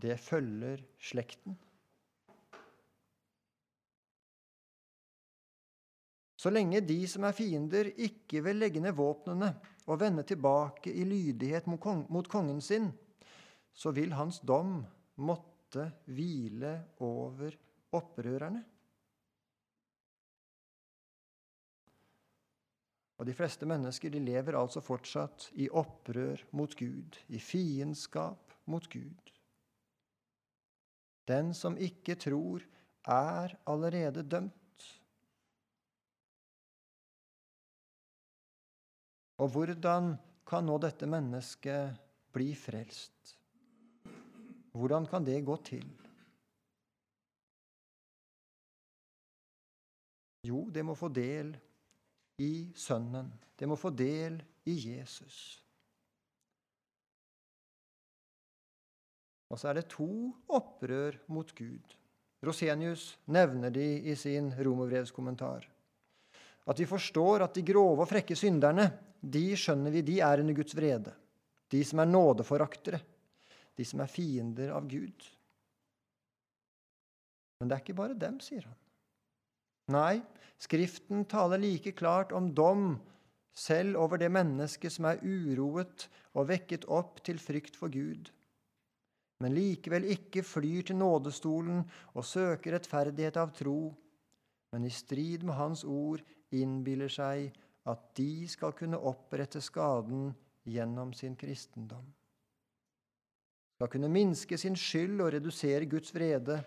det 0.00 0.16
følger 0.20 0.80
slekten. 1.02 1.56
Så 6.42 6.50
lenge 6.50 6.80
de 6.82 6.98
som 7.06 7.22
er 7.28 7.36
fiender, 7.38 7.92
ikke 8.02 8.40
vil 8.42 8.58
legge 8.58 8.80
ned 8.82 8.96
våpnene 8.98 9.52
og 9.86 10.00
vende 10.00 10.24
tilbake 10.26 10.90
i 10.90 11.04
lydighet 11.06 11.68
mot 11.70 12.30
kongen 12.30 12.58
sin, 12.58 12.88
så 13.70 13.92
vil 13.94 14.10
hans 14.18 14.40
dom 14.42 14.80
måtte 15.22 15.84
hvile 16.10 16.72
over 17.06 17.54
opprørerne. 17.94 18.64
Og 23.22 23.28
de 23.28 23.36
fleste 23.38 23.68
mennesker 23.70 24.10
de 24.10 24.24
lever 24.24 24.58
altså 24.58 24.82
fortsatt 24.82 25.46
i 25.62 25.68
opprør 25.70 26.42
mot 26.58 26.74
Gud, 26.74 27.20
i 27.30 27.38
fiendskap 27.38 28.50
mot 28.66 28.88
Gud. 28.90 29.30
Den 31.30 31.54
som 31.54 31.78
ikke 31.78 32.18
tror, 32.18 32.66
er 33.06 33.54
allerede 33.70 34.26
dømt. 34.26 34.58
Og 39.40 39.48
hvordan 39.54 40.12
kan 40.48 40.66
nå 40.66 40.76
dette 40.82 41.08
mennesket 41.08 41.96
bli 42.34 42.52
frelst? 42.58 43.36
Hvordan 44.72 45.06
kan 45.08 45.24
det 45.24 45.40
gå 45.44 45.56
til? 45.64 45.88
Jo, 50.42 50.64
det 50.74 50.82
må 50.84 50.94
få 50.98 51.08
del 51.08 51.52
i 52.42 52.72
Sønnen. 52.74 53.28
Det 53.58 53.68
må 53.68 53.76
få 53.78 53.92
del 53.94 54.40
i 54.66 54.74
Jesus. 54.90 55.62
Og 59.52 59.60
så 59.60 59.68
er 59.68 59.78
det 59.78 59.90
to 59.92 60.32
opprør 60.48 61.20
mot 61.28 61.52
Gud. 61.54 61.94
Rosenius 62.42 63.18
nevner 63.30 63.70
de 63.70 63.84
i 64.10 64.16
sin 64.18 64.50
romerbrevskommentar. 64.56 65.68
At 66.68 66.78
vi 66.78 66.86
forstår 66.86 67.46
at 67.46 67.56
de 67.56 67.64
grove 67.66 68.04
og 68.04 68.10
frekke 68.10 68.36
synderne, 68.38 68.86
de 69.22 69.44
skjønner 69.58 69.94
vi, 69.94 70.04
de 70.06 70.20
er 70.22 70.42
under 70.42 70.56
Guds 70.56 70.76
vrede. 70.78 71.14
De 71.72 71.80
som 71.86 72.02
er 72.02 72.10
nådeforaktere. 72.10 73.00
De 73.78 73.86
som 73.88 74.02
er 74.04 74.10
fiender 74.10 74.74
av 74.74 74.86
Gud. 74.90 75.26
Men 77.58 77.70
det 77.70 77.76
er 77.76 77.82
ikke 77.84 77.98
bare 77.98 78.18
dem, 78.18 78.38
sier 78.42 78.66
han. 78.66 78.78
Nei, 79.92 80.22
Skriften 80.62 81.24
taler 81.24 81.58
like 81.58 81.92
klart 81.92 82.32
om 82.32 82.52
dom 82.54 83.00
selv 83.54 83.98
over 83.98 84.20
det 84.20 84.28
mennesket 84.30 84.94
som 84.94 85.08
er 85.10 85.22
uroet 85.26 86.06
og 86.38 86.46
vekket 86.52 86.86
opp 86.86 87.18
til 87.26 87.40
frykt 87.42 87.74
for 87.76 87.90
Gud, 87.90 88.30
men 89.42 89.56
likevel 89.56 90.06
ikke 90.14 90.44
flyr 90.46 90.86
til 90.86 91.00
nådestolen 91.00 91.82
og 92.14 92.28
søker 92.28 92.76
rettferdighet 92.76 93.40
av 93.42 93.50
tro, 93.56 93.90
men 94.72 94.86
i 94.86 94.92
strid 94.94 95.42
med 95.42 95.58
Hans 95.58 95.82
ord 95.82 96.22
innbiller 96.54 97.10
seg 97.12 97.52
at 97.88 98.04
de 98.16 98.46
skal 98.50 98.74
kunne 98.78 99.00
opprette 99.00 99.60
skaden 99.60 100.30
gjennom 100.68 101.12
sin 101.16 101.34
kristendom. 101.36 102.04
Skal 103.74 103.90
kunne 103.90 104.12
minske 104.12 104.58
sin 104.58 104.76
skyld 104.78 105.20
og 105.20 105.32
redusere 105.34 105.88
Guds 105.90 106.14
vrede 106.14 106.60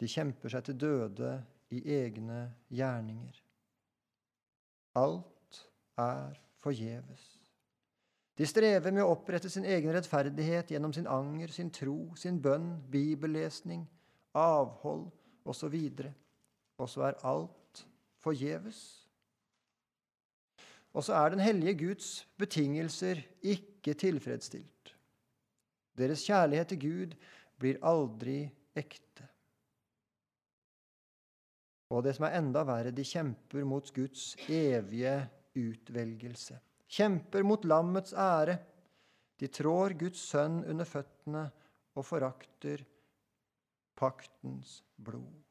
de 0.00 0.08
kjemper 0.08 0.52
seg 0.52 0.64
til 0.64 0.78
døde 0.80 1.34
i 1.76 1.82
egne 2.00 2.40
gjerninger. 2.72 3.36
Alt 4.96 5.60
er 6.00 6.40
forgjeves. 6.62 7.26
De 8.40 8.46
strever 8.48 8.94
med 8.94 9.04
å 9.04 9.10
opprette 9.12 9.50
sin 9.52 9.66
egen 9.68 9.92
rettferdighet 9.92 10.72
gjennom 10.72 10.94
sin 10.96 11.08
anger, 11.10 11.52
sin 11.52 11.68
tro, 11.74 12.14
sin 12.16 12.40
bønn, 12.40 12.78
bibellesning, 12.88 13.84
avhold 14.32 15.10
osv. 15.44 15.76
Og 16.80 16.88
så 16.88 17.10
er 17.10 17.20
alt 17.28 17.84
forgjeves. 18.24 18.80
Og 20.96 21.04
så 21.06 21.14
er 21.14 21.34
den 21.34 21.42
hellige 21.44 21.76
Guds 21.84 22.28
betingelser 22.40 23.20
ikke 23.42 23.94
tilfredsstilt. 23.94 24.94
Deres 25.98 26.24
kjærlighet 26.26 26.72
til 26.72 26.80
Gud 26.80 27.18
blir 27.60 27.78
aldri 27.86 28.40
ekte. 28.74 29.26
Og 31.90 32.04
det 32.06 32.14
som 32.16 32.26
er 32.28 32.38
enda 32.38 32.62
verre, 32.66 32.94
de 32.94 33.04
kjemper 33.04 33.66
mot 33.66 33.86
Guds 33.94 34.32
evige 34.48 35.14
utvelgelse. 35.58 36.58
Kjemper 36.90 37.44
mot 37.46 37.66
lammets 37.66 38.14
ære. 38.14 38.56
De 39.40 39.50
trår 39.50 39.96
Guds 39.98 40.22
sønn 40.30 40.62
under 40.70 40.86
føttene 40.86 41.44
og 41.98 42.06
forakter 42.06 42.82
paktens 43.98 44.80
blod. 44.96 45.49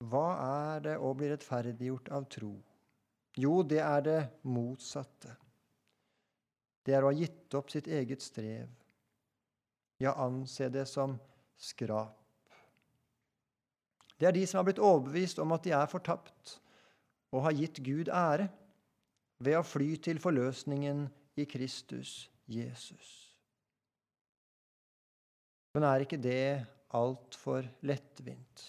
Hva 0.00 0.26
er 0.40 0.84
det 0.86 0.96
å 0.96 1.12
bli 1.16 1.28
rettferdiggjort 1.28 2.08
av 2.16 2.26
tro? 2.32 2.54
Jo, 3.36 3.60
det 3.62 3.82
er 3.84 4.04
det 4.06 4.20
motsatte. 4.48 5.34
Det 6.84 6.96
er 6.96 7.04
å 7.04 7.10
ha 7.10 7.16
gitt 7.16 7.54
opp 7.54 7.68
sitt 7.70 7.86
eget 7.86 8.24
strev. 8.24 8.70
Ja, 10.00 10.14
anse 10.16 10.70
det 10.72 10.86
som 10.88 11.18
skrap. 11.60 12.16
Det 14.16 14.28
er 14.28 14.36
de 14.36 14.46
som 14.48 14.60
har 14.60 14.66
blitt 14.68 14.80
overbevist 14.80 15.38
om 15.40 15.52
at 15.56 15.64
de 15.64 15.72
er 15.76 15.88
fortapt, 15.88 16.56
og 17.32 17.44
har 17.46 17.56
gitt 17.56 17.80
Gud 17.84 18.10
ære 18.12 18.48
ved 19.40 19.56
å 19.56 19.64
fly 19.64 19.94
til 20.02 20.20
forløsningen 20.20 21.06
i 21.40 21.46
Kristus 21.48 22.28
Jesus. 22.50 23.30
Men 25.76 25.86
er 25.86 26.04
ikke 26.04 26.20
det 26.20 26.66
altfor 26.96 27.68
lettvint? 27.86 28.66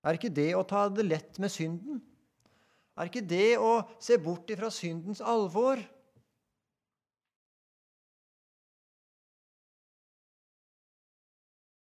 Er 0.00 0.16
ikke 0.16 0.32
det 0.32 0.52
å 0.56 0.64
ta 0.64 0.86
det 0.88 1.04
lett 1.04 1.38
med 1.42 1.52
synden? 1.52 2.00
Er 2.96 3.08
ikke 3.08 3.24
det 3.24 3.56
å 3.60 3.80
se 4.00 4.16
bort 4.20 4.48
ifra 4.52 4.70
syndens 4.72 5.20
alvor? 5.20 5.80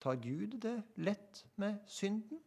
Tar 0.01 0.17
Gud 0.17 0.57
det 0.63 0.79
lett 0.97 1.43
med 1.61 1.77
synden? 1.89 2.41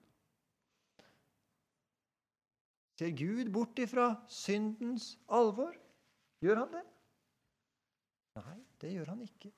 Ser 2.99 3.15
Gud 3.15 3.51
bort 3.55 3.79
ifra 3.79 4.13
syndens 4.31 5.15
alvor? 5.27 5.75
Gjør 6.43 6.65
han 6.65 6.75
det? 6.75 6.85
Nei, 8.39 8.59
det 8.83 8.91
gjør 8.91 9.13
han 9.13 9.23
ikke. 9.23 9.51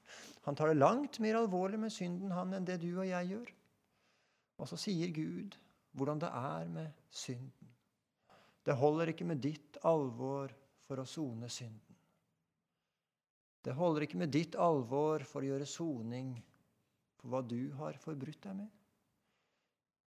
Han 0.44 0.56
tar 0.56 0.72
det 0.72 0.80
langt 0.80 1.18
mer 1.24 1.38
alvorlig 1.40 1.80
med 1.80 1.92
synden 1.92 2.32
han 2.36 2.52
enn 2.56 2.68
det 2.68 2.78
du 2.84 2.90
og 2.94 3.06
jeg 3.08 3.32
gjør. 3.32 3.52
Og 4.60 4.68
så 4.68 4.78
sier 4.80 5.12
Gud 5.16 5.56
hvordan 5.96 6.20
det 6.20 6.28
er 6.28 6.68
med 6.68 7.02
synden. 7.10 7.72
Det 8.66 8.76
holder 8.76 9.12
ikke 9.12 9.26
med 9.28 9.40
ditt 9.42 9.78
alvor 9.86 10.52
for 10.86 11.00
å 11.00 11.08
sone 11.08 11.48
synden. 11.50 11.82
Det 13.64 13.74
holder 13.74 14.06
ikke 14.06 14.20
med 14.20 14.30
ditt 14.34 14.54
alvor 14.62 15.24
for 15.26 15.42
å 15.42 15.48
gjøre 15.48 15.66
soning 15.66 16.34
for 17.18 17.32
hva 17.32 17.40
du 17.42 17.72
har 17.78 17.98
forbrutt 17.98 18.42
deg 18.44 18.60
med. 18.60 18.68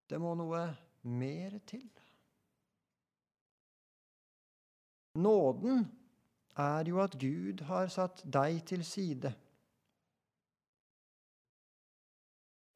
Det 0.09 0.19
må 0.21 0.31
noe 0.39 0.61
mer 1.11 1.57
til. 1.67 1.89
Nåden 5.19 5.83
er 6.59 6.87
jo 6.87 7.01
at 7.03 7.17
Gud 7.19 7.63
har 7.67 7.91
satt 7.91 8.23
deg 8.23 8.61
til 8.67 8.83
side 8.87 9.33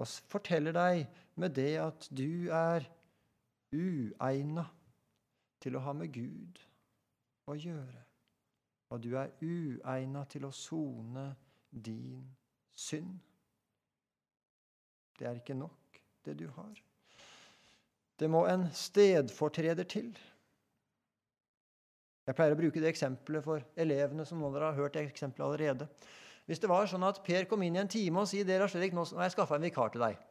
og 0.01 0.09
forteller 0.31 0.75
deg 0.75 1.03
med 1.39 1.53
det 1.55 1.73
at 1.79 2.07
du 2.11 2.49
er 2.51 2.85
uegna 3.73 4.65
til 5.63 5.77
å 5.77 5.83
ha 5.83 5.93
med 5.97 6.13
Gud 6.13 6.61
å 7.49 7.55
gjøre. 7.57 8.03
Og 8.93 9.01
du 9.01 9.13
er 9.17 9.33
uegna 9.41 10.23
til 10.29 10.45
å 10.45 10.53
sone 10.53 11.31
din 11.71 12.21
synd. 12.73 13.15
Det 15.17 15.29
er 15.29 15.39
ikke 15.39 15.57
nok, 15.57 16.01
det 16.25 16.37
du 16.39 16.47
har. 16.55 16.73
Det 18.19 18.29
må 18.29 18.43
en 18.49 18.67
stedfortreder 18.77 19.87
til. 19.89 20.11
Jeg 22.23 22.37
pleier 22.37 22.55
å 22.55 22.59
bruke 22.59 22.79
det 22.79 22.91
eksempelet 22.93 23.43
for 23.43 23.63
elevene, 23.79 24.25
som 24.25 24.39
noen 24.39 24.53
dere 24.55 24.69
har 24.71 24.77
hørt 24.79 24.99
eksempelet 25.01 25.45
allerede. 25.47 25.87
Hvis 26.47 26.61
det 26.63 26.69
var 26.71 26.87
sånn 26.91 27.03
at 27.07 27.21
Per 27.23 27.47
kom 27.49 27.63
inn 27.65 27.75
i 27.77 27.81
en 27.81 27.91
time 27.91 28.21
og 28.21 28.29
sier 28.29 28.47
dere, 28.47 28.67
Fredrik, 28.71 28.95
nå 28.95 29.03
har 29.15 29.27
jeg 29.27 29.35
skaffa 29.35 29.57
en 29.57 29.65
vikar 29.65 29.91
til 29.91 30.03
deg. 30.03 30.21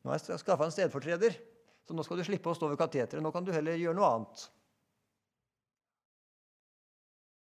Nå 0.00 0.12
har 0.12 0.20
jeg 0.20 0.40
skaffa 0.40 0.66
en 0.66 0.74
stedfortreder, 0.74 1.36
så 1.90 1.94
nå 1.98 2.04
skal 2.06 2.20
du 2.20 2.22
slippe 2.22 2.46
å 2.46 2.54
stå 2.54 2.68
ved 2.70 2.78
kateteret. 2.78 3.18
Nå 3.18 3.32
kan 3.34 3.42
du 3.42 3.50
heller 3.50 3.74
gjøre 3.74 3.98
noe 3.98 4.08
annet. 4.14 4.42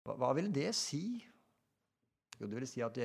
Hva, 0.08 0.14
hva 0.16 0.30
vil 0.38 0.46
det 0.56 0.70
si? 0.78 1.02
Jo, 2.38 2.46
det 2.48 2.56
vil 2.56 2.64
si 2.70 2.80
at 2.80 2.96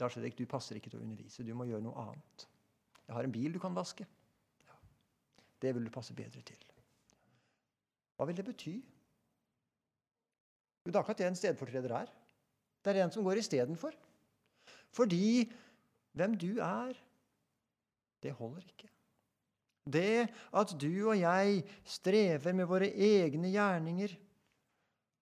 Lars 0.00 0.16
Fredrik, 0.16 0.38
du 0.38 0.48
passer 0.48 0.78
ikke 0.78 0.88
til 0.88 1.02
å 1.02 1.04
undervise. 1.04 1.44
Du 1.44 1.52
må 1.52 1.66
gjøre 1.68 1.84
noe 1.84 2.06
annet. 2.06 2.46
Jeg 3.02 3.12
har 3.12 3.28
en 3.28 3.34
bil 3.34 3.52
du 3.52 3.60
kan 3.60 3.76
vaske. 3.76 4.06
Ja. 4.64 4.78
Det 5.60 5.74
vil 5.76 5.84
du 5.84 5.92
passe 5.92 6.16
bedre 6.16 6.40
til. 6.48 6.64
Hva 8.16 8.24
vil 8.30 8.38
det 8.40 8.46
bety? 8.48 8.72
Jo, 10.80 10.88
det 10.88 10.94
er 10.94 11.02
akkurat 11.02 11.20
det 11.20 11.28
en 11.28 11.36
stedfortreder 11.42 11.92
er. 11.98 12.14
Det 12.80 12.94
er 12.94 13.02
en 13.04 13.12
som 13.12 13.26
går 13.26 13.42
istedenfor. 13.42 14.00
Fordi 14.96 15.44
hvem 16.16 16.40
du 16.40 16.54
er, 16.64 16.96
det 18.24 18.32
holder 18.40 18.64
ikke. 18.64 18.88
Det 19.84 20.28
at 20.28 20.74
du 20.80 20.90
og 21.08 21.16
jeg 21.18 21.62
strever 21.88 22.54
med 22.56 22.68
våre 22.68 22.90
egne 22.90 23.50
gjerninger 23.52 24.12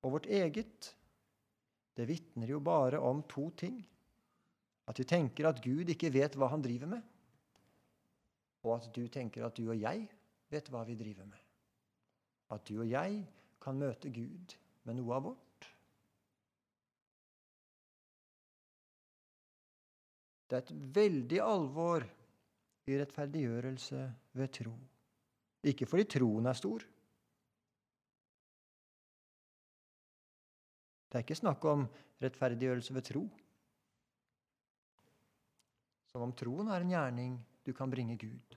og 0.03 0.17
vårt 0.17 0.27
eget, 0.27 0.91
det 1.99 2.07
vitner 2.07 2.51
jo 2.53 2.61
bare 2.63 3.01
om 3.03 3.23
to 3.31 3.49
ting. 3.59 3.79
At 4.89 4.99
vi 4.99 5.07
tenker 5.09 5.49
at 5.49 5.63
Gud 5.63 5.91
ikke 5.91 6.13
vet 6.15 6.37
hva 6.39 6.49
han 6.53 6.63
driver 6.65 6.91
med, 6.95 7.03
og 8.65 8.79
at 8.79 8.89
du 8.95 9.05
tenker 9.13 9.45
at 9.47 9.57
du 9.59 9.69
og 9.69 9.77
jeg 9.79 10.07
vet 10.51 10.71
hva 10.73 10.85
vi 10.89 10.97
driver 10.99 11.29
med. 11.29 11.43
At 12.55 12.65
du 12.69 12.79
og 12.81 12.89
jeg 12.89 13.21
kan 13.63 13.79
møte 13.79 14.11
Gud 14.15 14.55
med 14.89 14.97
noe 14.99 15.19
av 15.19 15.27
vårt. 15.29 15.69
Det 20.49 20.57
er 20.57 20.65
et 20.65 20.95
veldig 20.97 21.41
alvor 21.45 22.07
i 22.89 22.97
rettferdiggjørelse 22.97 23.99
ved 24.39 24.53
tro. 24.57 24.73
Ikke 25.69 25.87
fordi 25.89 26.07
troen 26.17 26.47
er 26.49 26.57
stor. 26.57 26.85
Det 31.09 31.17
er 31.17 31.25
ikke 31.25 31.37
snakk 31.37 31.65
om 31.69 31.85
rettferdiggjørelse 32.23 32.95
ved 32.97 33.07
tro. 33.09 33.25
Som 36.09 36.25
om 36.25 36.33
troen 36.33 36.69
er 36.73 36.85
en 36.85 36.95
gjerning 36.95 37.37
du 37.67 37.75
kan 37.77 37.91
bringe 37.93 38.17
Gud. 38.17 38.57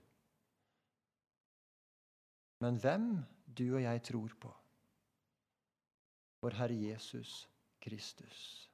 Men 2.64 2.78
hvem 2.80 3.06
du 3.46 3.74
og 3.74 3.82
jeg 3.82 4.02
tror 4.08 4.36
på? 4.40 4.52
Vår 6.42 6.56
Herre 6.56 6.76
Jesus 6.78 7.48
Kristus. 7.82 8.68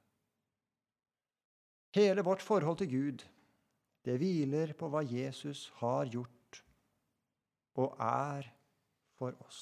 Hele 1.95 2.21
vårt 2.21 2.41
forhold 2.45 2.77
til 2.77 2.89
Gud, 2.89 3.25
det 4.05 4.17
hviler 4.19 4.73
på 4.79 4.89
hva 4.91 5.03
Jesus 5.05 5.67
har 5.81 6.09
gjort 6.11 6.61
og 7.79 7.95
er 8.03 8.47
for 9.19 9.35
oss. 9.45 9.61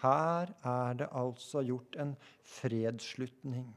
Her 0.00 0.52
er 0.64 0.96
det 1.00 1.10
altså 1.12 1.60
gjort 1.64 1.96
en 2.00 2.14
fredsslutning. 2.56 3.68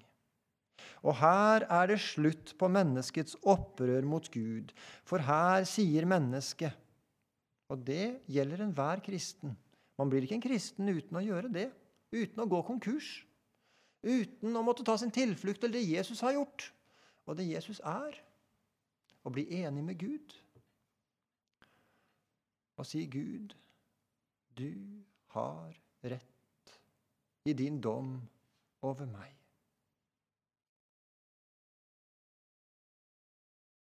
Og 1.03 1.17
her 1.19 1.65
er 1.67 1.89
det 1.91 1.99
slutt 1.99 2.53
på 2.59 2.69
menneskets 2.71 3.35
opprør 3.43 4.07
mot 4.07 4.29
Gud, 4.31 4.71
for 5.03 5.23
her 5.23 5.67
sier 5.67 6.07
mennesket 6.07 6.79
Og 7.71 7.79
det 7.87 8.19
gjelder 8.29 8.61
enhver 8.61 8.99
kristen. 9.01 9.55
Man 9.97 10.09
blir 10.11 10.25
ikke 10.25 10.35
en 10.35 10.43
kristen 10.43 10.89
uten 10.91 11.17
å 11.17 11.23
gjøre 11.23 11.49
det, 11.51 11.69
uten 12.13 12.43
å 12.43 12.49
gå 12.51 12.59
konkurs 12.67 13.23
uten 14.03 14.55
å 14.55 14.63
måtte 14.65 14.83
ta 14.85 14.95
sin 14.99 15.13
tilflukt 15.13 15.63
til 15.63 15.73
det 15.73 15.83
Jesus 15.87 16.21
har 16.23 16.35
gjort, 16.35 16.67
og 17.25 17.39
det 17.39 17.47
Jesus 17.47 17.79
er, 17.87 18.17
og 19.23 19.31
bli 19.31 19.45
enig 19.63 19.83
med 19.83 19.99
Gud. 19.99 20.35
Og 22.75 22.85
si, 22.85 23.05
'Gud, 23.05 23.55
du 24.57 25.03
har 25.27 25.73
rett 26.03 26.79
i 27.45 27.53
din 27.53 27.81
dom 27.81 28.21
over 28.81 29.05
meg.' 29.05 29.39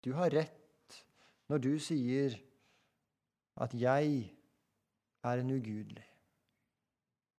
Du 0.05 0.13
har 0.13 0.33
rett 0.33 1.05
når 1.49 1.59
du 1.59 1.73
sier 1.79 2.37
at 3.61 3.75
jeg 3.75 4.37
er 5.23 5.43
en 5.43 5.51
ugudelig, 5.51 6.07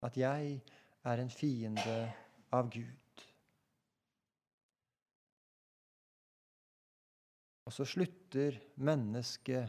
at 0.01 0.17
jeg 0.17 0.61
er 1.03 1.23
en 1.23 1.29
fiende 1.29 2.13
av 2.51 2.69
Gud. 2.69 3.00
Og 7.71 7.75
så 7.79 7.85
slutter 7.87 8.57
mennesket 8.83 9.63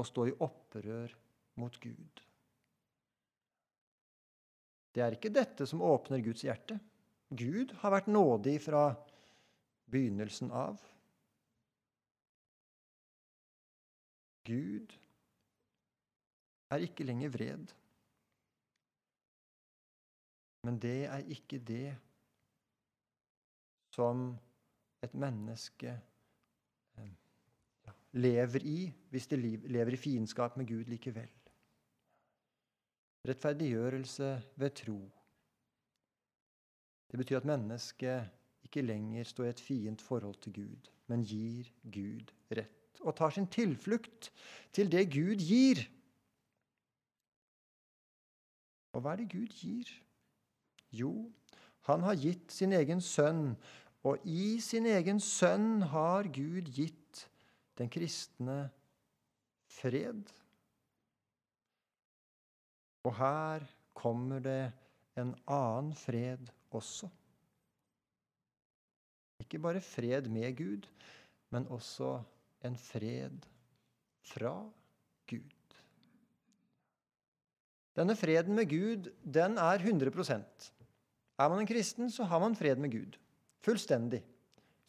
å 0.00 0.02
stå 0.08 0.22
i 0.30 0.32
opprør 0.40 1.12
mot 1.60 1.74
Gud. 1.82 2.22
Det 4.96 5.02
er 5.04 5.12
ikke 5.12 5.28
dette 5.36 5.66
som 5.68 5.84
åpner 5.84 6.24
Guds 6.24 6.46
hjerte. 6.46 6.78
Gud 7.28 7.74
har 7.82 7.92
vært 7.92 8.08
nådig 8.08 8.54
fra 8.64 8.86
begynnelsen 9.92 10.48
av. 10.48 10.80
Gud 14.48 14.94
er 16.72 16.86
ikke 16.86 17.04
lenger 17.04 17.34
vred. 17.36 17.74
Men 20.64 20.80
det 20.80 21.02
er 21.10 21.28
ikke 21.36 21.60
det 21.60 21.92
som 23.92 24.24
et 25.04 25.12
menneske 25.12 25.92
ja, 25.92 26.11
lever 28.12 28.66
i 28.66 28.78
hvis 29.10 29.26
de 29.30 29.38
lever 29.38 29.94
i 29.94 30.00
fiendskap 30.00 30.56
med 30.56 30.68
Gud 30.68 30.84
likevel. 30.90 31.30
Rettferdiggjørelse 33.28 34.42
ved 34.56 34.70
tro. 34.70 35.00
Det 37.10 37.18
betyr 37.18 37.36
at 37.36 37.44
mennesket 37.44 38.30
ikke 38.64 38.82
lenger 38.82 39.24
står 39.24 39.44
i 39.44 39.48
et 39.48 39.60
fient 39.60 40.02
forhold 40.02 40.34
til 40.42 40.52
Gud, 40.52 40.90
men 41.06 41.24
gir 41.24 41.68
Gud 41.92 42.32
rett. 42.50 42.78
Og 43.00 43.16
tar 43.16 43.30
sin 43.30 43.46
tilflukt 43.46 44.30
til 44.72 44.92
det 44.92 45.06
Gud 45.12 45.42
gir. 45.42 45.82
Og 48.92 49.00
hva 49.02 49.12
er 49.12 49.22
det 49.22 49.32
Gud 49.32 49.54
gir? 49.58 49.88
Jo, 50.92 51.32
han 51.88 52.02
har 52.06 52.16
gitt 52.20 52.52
sin 52.52 52.72
egen 52.72 53.00
sønn 53.00 53.56
Og 54.02 54.18
i 54.26 54.58
sin 54.60 54.86
egen 54.90 55.20
sønn 55.22 55.82
har 55.92 56.26
Gud 56.34 56.66
gitt 56.74 57.01
den 57.78 57.90
kristne 57.92 58.70
fred. 59.72 60.22
Og 63.02 63.14
her 63.18 63.64
kommer 63.98 64.42
det 64.44 64.72
en 65.18 65.34
annen 65.50 65.94
fred 65.96 66.52
også. 66.70 67.08
Ikke 69.42 69.58
bare 69.58 69.82
fred 69.82 70.28
med 70.30 70.54
Gud, 70.56 70.86
men 71.50 71.66
også 71.68 72.14
en 72.64 72.76
fred 72.78 73.42
fra 74.22 74.54
Gud. 75.28 75.50
Denne 77.96 78.16
freden 78.16 78.56
med 78.56 78.68
Gud, 78.70 79.10
den 79.24 79.58
er 79.60 79.82
100% 79.82 80.70
Er 81.38 81.48
man 81.48 81.60
en 81.60 81.66
kristen, 81.66 82.10
så 82.10 82.24
har 82.24 82.38
man 82.38 82.56
fred 82.56 82.76
med 82.76 82.92
Gud. 82.92 83.18
Fullstendig. 83.60 84.22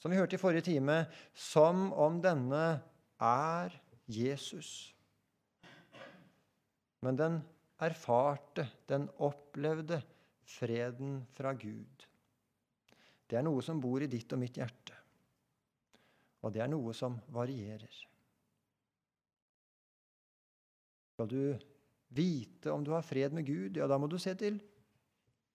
Som 0.04 0.12
vi 0.12 0.18
hørte 0.20 0.36
i 0.36 0.42
forrige 0.42 0.66
time, 0.68 1.06
som 1.32 1.86
om 1.96 2.18
denne 2.20 2.64
er 3.24 3.76
Jesus. 4.12 4.92
Men 7.08 7.16
den 7.16 7.38
erfarte, 7.80 8.66
den 8.92 9.08
opplevde 9.24 10.02
freden 10.44 11.22
fra 11.32 11.56
Gud. 11.56 12.04
Det 13.32 13.40
er 13.40 13.48
noe 13.48 13.64
som 13.64 13.80
bor 13.80 14.04
i 14.04 14.12
ditt 14.12 14.36
og 14.36 14.44
mitt 14.44 14.60
hjerte. 14.60 15.00
Og 16.44 16.52
det 16.52 16.68
er 16.68 16.76
noe 16.76 16.92
som 16.92 17.16
varierer. 17.32 18.04
Skal 21.16 21.32
du 21.32 21.44
vite 22.12 22.76
om 22.76 22.84
du 22.84 22.92
har 22.92 23.08
fred 23.08 23.40
med 23.40 23.48
Gud, 23.48 23.80
ja, 23.80 23.88
da 23.88 23.96
må 23.96 24.12
du 24.12 24.20
se 24.20 24.36
til, 24.36 24.60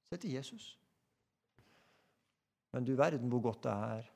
se 0.09 0.17
til 0.17 0.39
Jesus. 0.41 0.79
Men 2.73 2.89
du 2.89 2.97
verden 2.97 3.29
hvor 3.29 3.45
godt 3.53 3.69
det 3.69 3.81
er 3.93 4.15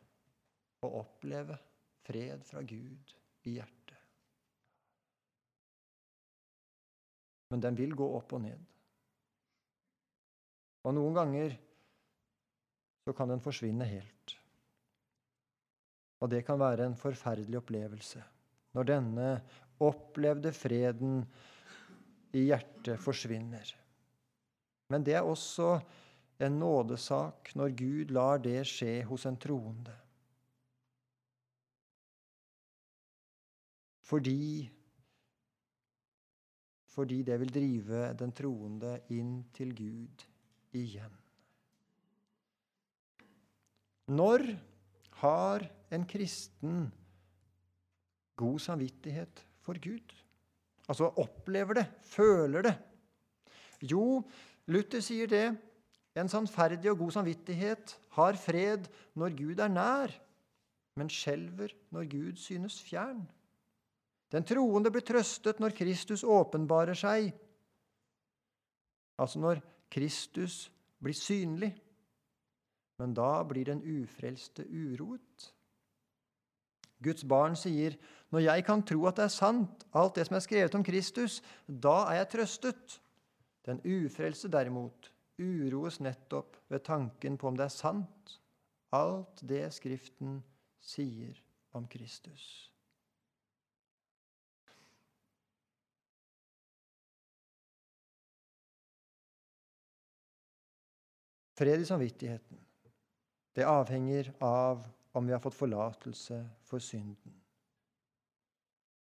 å 0.83 0.91
oppleve 1.03 1.59
fred 2.03 2.45
fra 2.47 2.63
Gud 2.67 3.15
i 3.47 3.57
hjertet. 3.57 3.99
Men 7.53 7.63
den 7.63 7.77
vil 7.77 7.95
gå 7.95 8.07
opp 8.17 8.33
og 8.33 8.43
ned. 8.47 8.61
Og 10.83 10.95
noen 10.97 11.19
ganger 11.19 11.57
så 13.05 13.15
kan 13.15 13.31
den 13.31 13.43
forsvinne 13.45 13.87
helt. 13.87 14.37
Og 16.23 16.31
det 16.31 16.45
kan 16.47 16.61
være 16.61 16.87
en 16.87 16.99
forferdelig 16.99 17.61
opplevelse 17.61 18.23
når 18.73 18.89
denne 18.89 19.29
opplevde 19.85 20.53
freden 20.57 21.19
i 22.33 22.47
hjertet 22.47 23.01
forsvinner. 23.03 23.75
Men 24.89 25.05
det 25.05 25.19
er 25.19 25.27
også 25.29 25.75
en 26.43 26.59
nådesak 26.63 27.53
når 27.59 27.75
Gud 27.77 28.15
lar 28.17 28.41
det 28.43 28.63
skje 28.69 29.03
hos 29.09 29.27
en 29.29 29.37
troende. 29.41 29.95
Fordi 34.13 34.69
fordi 36.93 37.23
det 37.25 37.39
vil 37.41 37.53
drive 37.55 38.01
den 38.21 38.33
troende 38.37 38.99
inn 39.15 39.39
til 39.57 39.71
Gud 39.73 40.25
igjen. 40.77 41.15
Når 44.13 44.45
har 45.23 45.65
en 45.97 46.05
kristen 46.05 46.85
god 48.37 48.61
samvittighet 48.61 49.41
for 49.65 49.81
Gud? 49.81 50.13
Altså 50.85 51.09
opplever 51.17 51.81
det, 51.81 51.89
føler 52.05 52.69
det. 52.69 52.77
Jo, 53.81 54.21
Luther 54.69 55.01
sier 55.01 55.31
det. 55.33 55.47
En 56.13 56.29
sannferdig 56.29 56.91
og 56.93 57.07
god 57.07 57.17
samvittighet 57.17 57.97
har 58.19 58.37
fred 58.37 58.91
når 59.17 59.39
Gud 59.39 59.63
er 59.65 59.73
nær, 59.73 60.13
men 61.01 61.09
skjelver 61.09 61.73
når 61.89 62.11
Gud 62.13 62.37
synes 62.37 62.83
fjern. 62.85 63.25
Den 64.33 64.47
troende 64.49 64.91
blir 64.91 65.05
trøstet 65.05 65.61
når 65.61 65.75
Kristus 65.77 66.25
åpenbarer 66.25 66.97
seg, 66.97 67.33
altså 69.21 69.43
når 69.43 69.61
Kristus 69.93 70.71
blir 71.03 71.17
synlig. 71.17 71.73
Men 73.01 73.13
da 73.17 73.43
blir 73.49 73.69
den 73.69 73.83
ufrelste 73.83 74.65
uroet. 74.65 75.53
Guds 77.03 77.25
barn 77.29 77.57
sier, 77.57 77.97
'Når 78.31 78.41
jeg 78.41 78.65
kan 78.65 78.83
tro 78.83 79.07
at 79.07 79.17
det 79.17 79.25
er 79.25 79.29
sant, 79.29 79.85
alt 79.93 80.15
det 80.15 80.27
som 80.27 80.37
er 80.37 80.41
skrevet 80.41 80.75
om 80.75 80.85
Kristus, 80.85 81.43
da 81.67 82.07
er 82.09 82.15
jeg 82.23 82.29
trøstet.' 82.29 83.01
Den 83.67 83.81
ufrelste 83.85 84.49
derimot 84.49 85.13
uroes 85.39 86.01
nettopp 86.01 86.57
ved 86.69 86.81
tanken 86.85 87.39
på 87.39 87.49
om 87.49 87.57
det 87.57 87.65
er 87.65 87.69
sant, 87.69 88.41
alt 88.93 89.43
det 89.49 89.73
Skriften 89.73 90.43
sier 90.81 91.39
om 91.73 91.87
Kristus. 91.87 92.72
Fred 101.63 101.81
i 101.81 101.87
samvittigheten. 101.87 102.59
Det 103.53 103.65
avhenger 103.65 104.33
av 104.39 104.89
om 105.13 105.27
vi 105.27 105.33
har 105.33 105.39
fått 105.41 105.55
forlatelse 105.55 106.49
for 106.67 106.83
synden. 106.83 107.37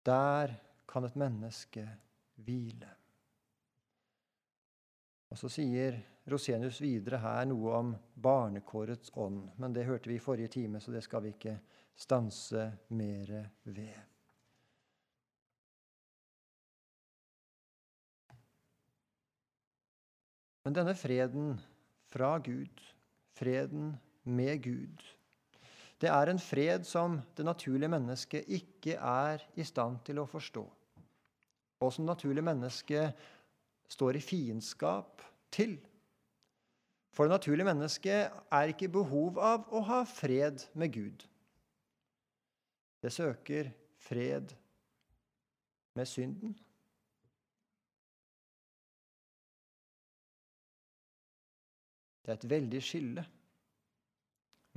Der 0.01 0.55
kan 0.89 1.05
et 1.05 1.19
menneske 1.21 1.83
hvile. 2.41 2.89
Og 5.29 5.37
Så 5.37 5.53
sier 5.59 6.01
Rosenius 6.25 6.81
videre 6.81 7.21
her 7.21 7.45
noe 7.45 7.77
om 7.83 7.95
barnekårets 8.17 9.13
ånd. 9.13 9.51
Men 9.61 9.77
det 9.77 9.85
hørte 9.85 10.09
vi 10.09 10.17
i 10.17 10.25
forrige 10.25 10.55
time, 10.57 10.81
så 10.81 10.89
det 10.89 11.05
skal 11.05 11.27
vi 11.27 11.37
ikke 11.37 11.59
stanse 11.93 12.71
mer 12.97 13.51
ved. 13.63 13.93
Men 20.65 20.81
denne 20.81 20.97
freden 20.97 21.59
fra 22.09 22.37
Gud, 22.43 22.81
freden 23.37 23.93
med 24.23 24.63
Gud. 24.63 25.03
Det 25.99 26.09
er 26.09 26.31
en 26.31 26.39
fred 26.39 26.85
som 26.87 27.19
det 27.37 27.45
naturlige 27.45 27.91
mennesket 27.91 28.47
ikke 28.47 28.95
er 28.95 29.43
i 29.55 29.65
stand 29.67 29.99
til 30.07 30.21
å 30.21 30.27
forstå, 30.29 30.63
og 31.79 31.93
som 31.93 32.05
det 32.05 32.13
naturlige 32.13 32.47
mennesket 32.47 33.27
står 33.89 34.19
i 34.19 34.23
fiendskap 34.23 35.23
til. 35.51 35.77
For 37.11 37.25
det 37.25 37.35
naturlige 37.35 37.67
mennesket 37.67 38.31
er 38.51 38.71
ikke 38.71 38.91
behov 38.93 39.39
av 39.41 39.67
å 39.73 39.81
ha 39.89 40.03
fred 40.07 40.61
med 40.73 40.93
Gud. 40.93 41.25
Det 43.01 43.11
søker 43.11 43.71
fred 43.99 44.53
med 45.95 46.07
synden. 46.07 46.55
Det 52.29 52.35
er 52.35 52.43
et 52.43 52.51
veldig 52.51 52.79
skille 52.85 53.21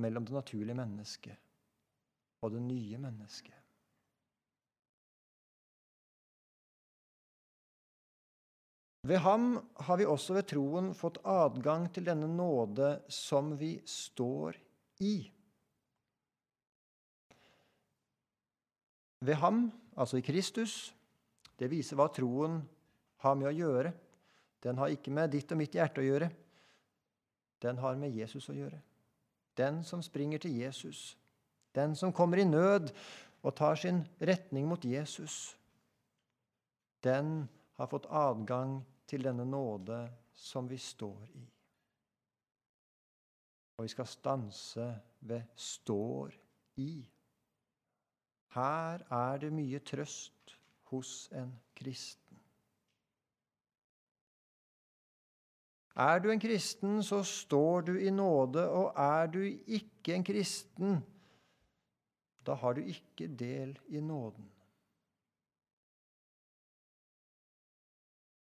mellom 0.01 0.25
det 0.25 0.33
naturlige 0.33 0.77
mennesket 0.79 1.37
og 2.41 2.55
det 2.55 2.63
nye 2.65 2.97
mennesket. 2.97 3.59
Ved 9.05 9.21
ham 9.21 9.53
har 9.85 10.01
vi 10.01 10.09
også 10.09 10.39
ved 10.39 10.49
troen 10.49 10.91
fått 10.97 11.21
adgang 11.29 11.91
til 11.93 12.09
denne 12.09 12.33
nåde 12.33 12.95
som 13.13 13.53
vi 13.61 13.75
står 13.85 14.57
i. 15.05 15.15
Ved 19.29 19.43
ham, 19.45 19.67
altså 19.93 20.23
i 20.23 20.25
Kristus, 20.25 20.95
det 21.61 21.69
viser 21.69 22.01
hva 22.01 22.09
troen 22.17 22.63
har 23.27 23.37
med 23.37 23.53
å 23.53 23.59
gjøre. 23.61 23.93
Den 24.65 24.81
har 24.81 24.97
ikke 24.97 25.13
med 25.13 25.37
ditt 25.37 25.53
og 25.53 25.61
mitt 25.61 25.77
hjerte 25.77 26.01
å 26.01 26.09
gjøre 26.09 26.33
den 27.63 27.79
har 27.79 27.97
med 27.97 28.11
Jesus 28.11 28.49
å 28.49 28.57
gjøre. 28.57 28.81
Den 29.57 29.83
som 29.85 30.03
springer 30.03 30.39
til 30.39 30.57
Jesus, 30.57 31.19
den 31.75 31.97
som 31.97 32.13
kommer 32.13 32.41
i 32.41 32.45
nød 32.49 32.93
og 33.43 33.55
tar 33.57 33.77
sin 33.77 34.03
retning 34.21 34.69
mot 34.69 34.85
Jesus, 34.85 35.57
den 37.05 37.49
har 37.77 37.87
fått 37.87 38.07
adgang 38.11 38.81
til 39.07 39.25
denne 39.25 39.45
nåde 39.45 40.05
som 40.35 40.69
vi 40.71 40.79
står 40.79 41.27
i. 41.35 41.45
Og 43.77 43.85
vi 43.85 43.89
skal 43.89 44.07
stanse 44.07 45.01
ved 45.21 45.43
'står 45.57 46.33
i'. 46.77 47.05
Her 48.49 48.99
er 49.11 49.39
det 49.39 49.53
mye 49.53 49.79
trøst 49.79 50.59
hos 50.83 51.29
en 51.33 51.61
kristen. 51.77 52.22
Er 55.97 56.23
du 56.25 56.31
en 56.33 56.41
kristen, 56.41 57.03
så 57.05 57.21
står 57.23 57.81
du 57.91 57.93
i 58.01 58.11
nåde, 58.11 58.65
og 58.69 58.95
er 58.97 59.27
du 59.29 59.43
ikke 59.45 60.15
en 60.17 60.25
kristen, 60.25 61.03
da 62.47 62.57
har 62.57 62.75
du 62.75 62.81
ikke 62.81 63.29
del 63.29 63.77
i 63.93 64.01
nåden. 64.01 64.49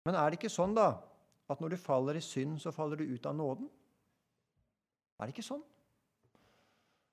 Men 0.07 0.17
er 0.17 0.31
det 0.31 0.39
ikke 0.39 0.53
sånn, 0.53 0.73
da, 0.79 0.95
at 1.51 1.61
når 1.61 1.75
du 1.75 1.83
faller 1.83 2.17
i 2.17 2.25
synd, 2.25 2.61
så 2.63 2.73
faller 2.73 3.03
du 3.03 3.11
ut 3.11 3.27
av 3.27 3.35
nåden? 3.37 3.67
Er 5.19 5.29
det 5.29 5.35
ikke 5.35 5.51
sånn? 5.51 5.65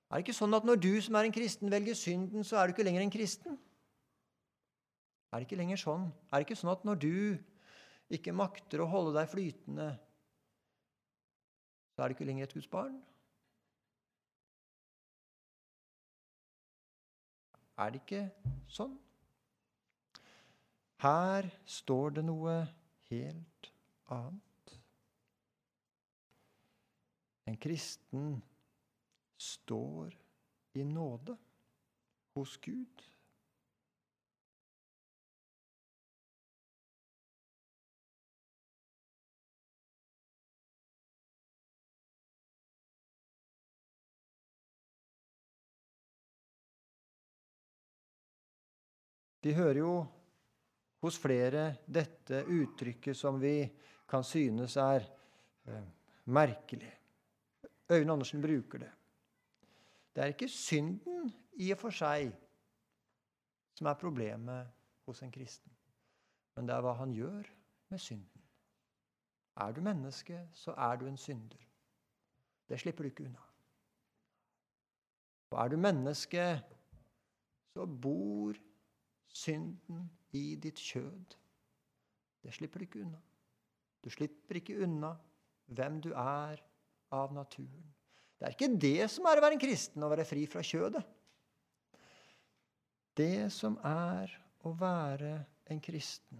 Er 0.08 0.16
det 0.16 0.24
ikke 0.24 0.38
sånn 0.38 0.56
at 0.56 0.64
når 0.64 0.78
du 0.80 0.92
som 1.04 1.18
er 1.18 1.28
en 1.28 1.34
kristen, 1.34 1.68
velger 1.68 1.98
synden, 1.98 2.46
så 2.46 2.56
er 2.56 2.68
du 2.68 2.72
ikke 2.72 2.86
lenger 2.86 3.04
en 3.04 3.12
kristen? 3.12 3.58
Er 5.28 5.42
det 5.42 5.48
ikke 5.50 5.58
lenger 5.60 5.82
sånn? 5.82 6.06
Er 6.30 6.38
det 6.38 6.46
ikke 6.46 6.56
sånn 6.62 6.72
at 6.72 6.86
når 6.88 7.02
du 7.02 7.16
ikke 8.16 8.32
makter 8.32 8.80
å 8.80 8.88
holde 8.88 9.18
deg 9.18 9.28
flytende, 9.28 9.90
så 11.98 12.02
er 12.04 12.08
du 12.08 12.12
ikke 12.14 12.24
lenger 12.24 12.44
et 12.44 12.52
Guds 12.54 12.66
barn? 12.70 12.92
Er 17.74 17.90
det 17.90 18.04
ikke 18.04 18.20
sånn? 18.70 18.92
Her 21.02 21.48
står 21.66 22.14
det 22.20 22.24
noe 22.28 22.54
helt 23.10 23.70
annet. 24.14 24.76
En 27.50 27.58
kristen 27.66 28.30
står 29.50 30.14
i 30.78 30.86
nåde 30.86 31.34
hos 32.38 32.54
Gud. 32.62 33.08
Vi 49.48 49.54
hører 49.56 49.78
jo 49.80 49.92
hos 51.00 51.16
flere 51.16 51.78
dette 51.88 52.42
uttrykket 52.52 53.16
som 53.16 53.38
vi 53.40 53.62
kan 54.08 54.20
synes 54.26 54.74
er 54.76 55.06
eh, 55.64 55.86
merkelig. 56.28 56.90
Øyvind 57.88 58.12
Andersen 58.12 58.42
bruker 58.44 58.82
det. 58.82 58.90
Det 60.12 60.22
er 60.22 60.34
ikke 60.34 60.50
synden 60.52 61.32
i 61.56 61.70
og 61.72 61.80
for 61.80 61.96
seg 61.96 62.28
som 63.78 63.88
er 63.88 63.96
problemet 63.96 64.68
hos 65.08 65.24
en 65.24 65.32
kristen, 65.32 65.72
men 66.56 66.68
det 66.68 66.76
er 66.76 66.84
hva 66.84 66.98
han 67.00 67.16
gjør 67.16 67.48
med 67.88 68.04
synden. 68.04 68.46
Er 69.56 69.72
du 69.72 69.80
menneske, 69.80 70.44
så 70.52 70.76
er 70.76 71.00
du 71.00 71.08
en 71.08 71.16
synder. 71.16 71.64
Det 72.68 72.84
slipper 72.84 73.08
du 73.08 73.14
ikke 73.14 73.30
unna. 73.30 73.50
Og 75.50 75.62
er 75.64 75.72
du 75.72 75.80
menneske, 75.80 76.48
så 77.72 77.88
bor 77.88 78.67
synden 79.34 80.08
i 80.36 80.56
ditt 80.60 80.80
kjød. 80.80 81.36
Det 82.44 82.54
slipper 82.54 82.80
du 82.80 82.88
ikke 82.88 83.02
unna. 83.04 83.20
Du 84.04 84.10
slipper 84.10 84.60
ikke 84.60 84.78
unna 84.84 85.12
hvem 85.74 86.00
du 86.04 86.10
er 86.14 86.60
av 87.14 87.32
naturen. 87.34 87.86
Det 88.38 88.46
er 88.46 88.54
ikke 88.54 88.74
det 88.80 89.08
som 89.10 89.26
er 89.26 89.40
å 89.40 89.42
være 89.42 89.56
en 89.58 89.62
kristen, 89.62 90.04
å 90.04 90.10
være 90.12 90.26
fri 90.28 90.44
fra 90.50 90.62
kjødet. 90.62 91.02
Det 93.18 93.48
som 93.50 93.74
er 93.82 94.30
å 94.62 94.72
være 94.78 95.32
en 95.72 95.80
kristen, 95.82 96.38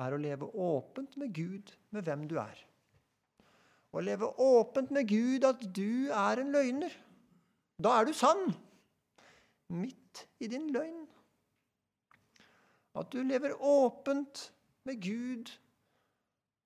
er 0.00 0.16
å 0.16 0.20
leve 0.20 0.48
åpent 0.56 1.18
med 1.20 1.34
Gud 1.36 1.74
med 1.92 2.06
hvem 2.06 2.24
du 2.30 2.38
er. 2.40 2.56
Å 3.90 4.00
leve 4.00 4.30
åpent 4.40 4.92
med 4.94 5.08
Gud 5.10 5.44
at 5.44 5.62
du 5.76 6.08
er 6.14 6.40
en 6.40 6.52
løgner. 6.54 6.94
Da 7.76 7.98
er 7.98 8.08
du 8.08 8.14
sann. 8.16 8.54
Midt 9.76 10.24
i 10.40 10.48
din 10.50 10.70
løgn. 10.72 11.04
At 12.94 13.12
du 13.12 13.22
lever 13.22 13.54
åpent 13.60 14.54
med 14.84 15.02
Gud. 15.02 15.52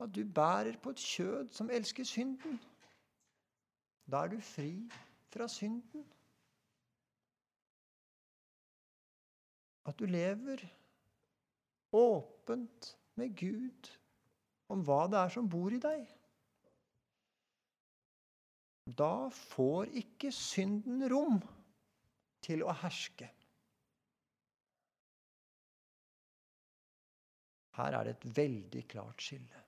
At 0.01 0.15
du 0.15 0.25
bærer 0.25 0.79
på 0.83 0.91
et 0.91 1.03
kjød 1.03 1.49
som 1.53 1.71
elsker 1.71 2.05
synden. 2.05 2.61
Da 4.11 4.25
er 4.25 4.33
du 4.33 4.41
fri 4.41 4.91
fra 5.33 5.49
synden. 5.49 6.05
At 9.87 9.99
du 9.99 10.05
lever 10.05 10.65
åpent 11.93 12.97
med 13.15 13.37
Gud 13.37 13.91
om 14.69 14.83
hva 14.85 15.05
det 15.13 15.21
er 15.21 15.33
som 15.35 15.49
bor 15.49 15.73
i 15.73 15.81
deg. 15.81 16.05
Da 18.99 19.29
får 19.33 19.93
ikke 20.01 20.33
synden 20.33 21.05
rom 21.13 21.39
til 22.45 22.65
å 22.65 22.73
herske. 22.83 23.29
Her 27.75 27.99
er 27.99 28.07
det 28.07 28.17
et 28.17 28.27
veldig 28.37 28.83
klart 28.91 29.23
skille. 29.23 29.63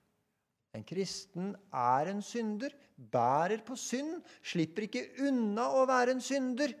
En 0.75 0.85
kristen 0.87 1.53
er 1.73 2.11
en 2.11 2.21
synder, 2.23 2.73
bærer 2.97 3.63
på 3.65 3.75
synd, 3.79 4.19
slipper 4.45 4.85
ikke 4.85 5.05
unna 5.27 5.67
å 5.79 5.85
være 5.89 6.15
en 6.15 6.23
synder. 6.23 6.73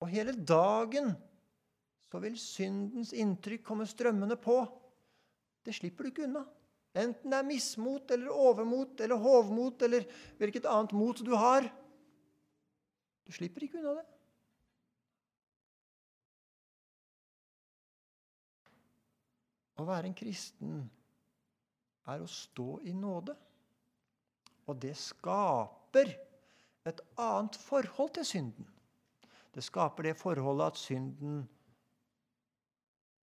Og 0.00 0.10
hele 0.12 0.34
dagen 0.34 1.12
så 2.10 2.20
vil 2.22 2.38
syndens 2.40 3.12
inntrykk 3.16 3.64
komme 3.66 3.86
strømmende 3.88 4.36
på. 4.40 4.62
Det 5.64 5.74
slipper 5.76 6.06
du 6.06 6.12
ikke 6.12 6.26
unna. 6.26 6.44
Enten 7.00 7.30
det 7.30 7.38
er 7.38 7.46
mismot 7.46 8.10
eller 8.10 8.34
overmot 8.34 9.00
eller 9.04 9.20
hovmot 9.22 9.82
eller 9.86 10.06
hvilket 10.40 10.66
annet 10.66 10.94
mot 10.96 11.20
du 11.22 11.34
har. 11.38 11.68
Du 13.26 13.34
slipper 13.36 13.66
ikke 13.66 13.78
unna 13.78 14.00
det. 14.00 14.06
Å 19.80 19.86
være 19.88 20.10
en 20.10 20.16
kristen 20.16 20.82
er 22.12 22.20
å 22.20 22.28
stå 22.28 22.80
i 22.84 22.92
nåde. 22.96 23.36
Og 24.68 24.76
det 24.82 24.92
skaper 24.98 26.12
et 26.86 27.00
annet 27.20 27.56
forhold 27.58 28.12
til 28.18 28.26
synden. 28.28 28.68
Det 29.50 29.64
skaper 29.66 30.10
det 30.10 30.18
forholdet 30.20 30.72
at 30.72 30.78
synden 30.78 31.40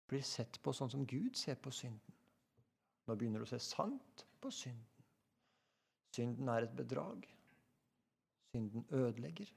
blir 0.09 0.25
sett 0.25 0.57
på 0.63 0.73
sånn 0.73 0.91
som 0.91 1.05
Gud 1.07 1.37
ser 1.37 1.59
på 1.61 1.71
synden. 1.71 2.15
Nå 3.05 3.15
begynner 3.15 3.41
du 3.41 3.47
å 3.47 3.51
se 3.51 3.61
sant 3.61 4.25
på 4.41 4.51
synden. 4.53 4.85
Synden 6.15 6.49
er 6.49 6.65
et 6.65 6.75
bedrag. 6.75 7.23
Synden 8.51 8.85
ødelegger. 8.89 9.51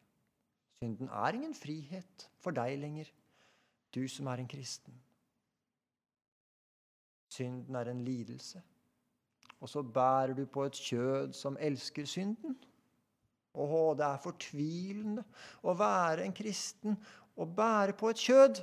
Synden 0.79 1.09
er 1.09 1.39
ingen 1.39 1.55
frihet 1.57 2.29
for 2.43 2.55
deg 2.55 2.77
lenger, 2.81 3.09
du 3.95 4.05
som 4.11 4.29
er 4.29 4.43
en 4.43 4.51
kristen. 4.51 4.95
Synden 7.33 7.79
er 7.79 7.91
en 7.91 8.05
lidelse. 8.05 8.63
Og 9.61 9.69
så 9.69 9.83
bærer 9.83 10.35
du 10.35 10.45
på 10.47 10.65
et 10.67 10.79
kjød 10.89 11.33
som 11.39 11.57
elsker 11.61 12.07
synden. 12.09 12.57
Å, 13.53 13.67
det 13.97 14.07
er 14.07 14.23
fortvilende 14.25 15.25
å 15.63 15.75
være 15.77 16.25
en 16.27 16.35
kristen 16.35 16.97
og 17.37 17.55
bære 17.57 17.95
på 17.97 18.11
et 18.11 18.23
kjød. 18.23 18.63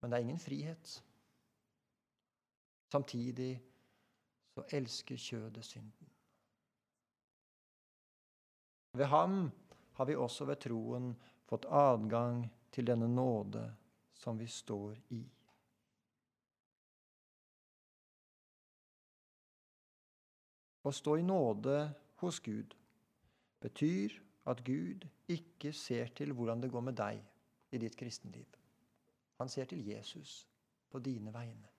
Men 0.00 0.10
det 0.10 0.18
er 0.18 0.26
ingen 0.26 0.42
frihet. 0.42 0.92
Samtidig 2.92 3.54
så 4.54 4.64
elsker 4.76 5.16
kjødet 5.16 5.64
synden. 5.64 6.10
Ved 8.96 9.10
ham 9.12 9.50
har 9.92 10.04
vi 10.04 10.16
også 10.16 10.44
ved 10.44 10.60
troen 10.62 11.10
fått 11.48 11.66
adgang 11.68 12.44
til 12.72 12.86
denne 12.86 13.08
nåde 13.08 13.64
som 14.14 14.38
vi 14.38 14.46
står 14.46 14.96
i. 15.16 15.22
Å 20.86 20.92
stå 20.94 21.16
i 21.18 21.24
nåde 21.26 21.80
hos 22.22 22.38
Gud 22.44 22.76
betyr 23.62 24.14
at 24.46 24.62
Gud 24.64 25.06
ikke 25.32 25.72
ser 25.74 26.12
til 26.14 26.30
hvordan 26.36 26.62
det 26.62 26.70
går 26.70 26.84
med 26.86 26.94
deg 26.98 27.18
i 27.74 27.80
ditt 27.82 27.96
kristenliv. 27.98 28.46
Han 29.40 29.50
ser 29.50 29.66
til 29.68 29.82
Jesus 29.82 30.44
på 30.90 31.00
dine 31.02 31.32
vegne. 31.34 31.72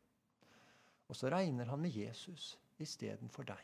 Og 1.08 1.16
så 1.16 1.32
regner 1.32 1.72
han 1.72 1.80
med 1.80 1.96
Jesus 1.96 2.58
istedenfor 2.84 3.48
deg. 3.48 3.64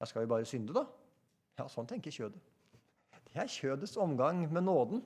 Ja, 0.00 0.06
skal 0.06 0.26
vi 0.26 0.30
bare 0.34 0.44
synde, 0.44 0.74
da? 0.76 0.84
Ja, 1.58 1.64
sånn 1.70 1.88
tenker 1.88 2.12
kjødet. 2.12 2.42
Det 3.24 3.40
er 3.40 3.50
kjødets 3.50 3.96
omgang 3.98 4.44
med 4.52 4.66
nåden. 4.66 5.00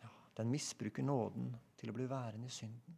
Ja, 0.00 0.08
den 0.40 0.50
misbruker 0.50 1.04
nåden 1.04 1.52
til 1.78 1.92
å 1.92 1.94
bli 1.94 2.08
værende 2.08 2.48
i 2.48 2.54
synden. 2.54 2.96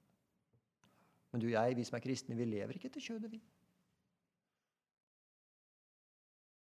Men 1.32 1.42
du 1.42 1.48
jeg, 1.50 1.76
vi 1.76 1.84
som 1.88 1.96
er 1.98 2.04
kristne, 2.04 2.36
vi 2.38 2.46
lever 2.46 2.76
ikke 2.76 2.92
etter 2.92 3.02
kjødet, 3.02 3.32
vi. 3.32 3.40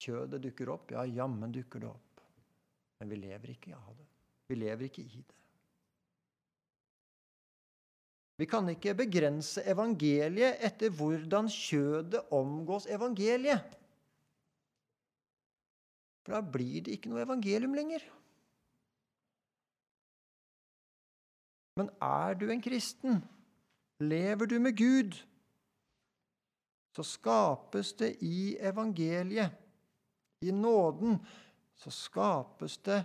Kjødet 0.07 0.43
dukker 0.45 0.71
opp. 0.71 0.93
Ja, 0.95 1.03
jammen 1.09 1.55
dukker 1.55 1.83
det 1.83 1.89
opp. 1.91 2.21
Men 3.01 3.11
vi 3.11 3.19
lever 3.25 3.53
ikke 3.57 3.75
av 3.75 3.97
det. 3.97 4.07
Vi 4.47 4.59
lever 4.61 4.87
ikke 4.87 5.03
i 5.03 5.23
det. 5.23 5.35
Vi 8.37 8.45
kan 8.45 8.69
ikke 8.69 8.93
begrense 8.99 9.65
evangeliet 9.65 10.61
etter 10.65 10.93
hvordan 10.93 11.49
kjødet 11.51 12.21
omgås 12.37 12.85
evangeliet. 12.93 13.65
For 16.27 16.37
da 16.37 16.43
blir 16.45 16.85
det 16.85 16.99
ikke 16.99 17.11
noe 17.13 17.25
evangelium 17.25 17.75
lenger. 17.79 18.05
Men 21.81 21.89
er 22.03 22.37
du 22.37 22.49
en 22.53 22.63
kristen, 22.65 23.23
lever 24.01 24.49
du 24.49 24.59
med 24.61 24.77
Gud, 24.77 25.17
så 26.97 27.05
skapes 27.05 27.93
det 28.01 28.15
i 28.25 28.57
evangeliet 28.65 29.66
I 30.41 30.53
nåden 30.53 31.19
så 31.77 31.91
skapes 31.91 32.79
det 32.79 33.05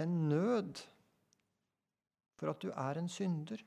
en 0.00 0.28
nød 0.28 0.80
for 2.40 2.52
at 2.52 2.62
du 2.62 2.70
er 2.72 2.98
en 2.98 3.08
synder, 3.08 3.60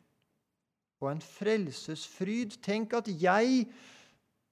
og 1.04 1.12
en 1.12 1.22
frelsesfryd. 1.22 2.58
Tenk 2.64 2.94
at 2.98 3.10
jeg 3.22 3.68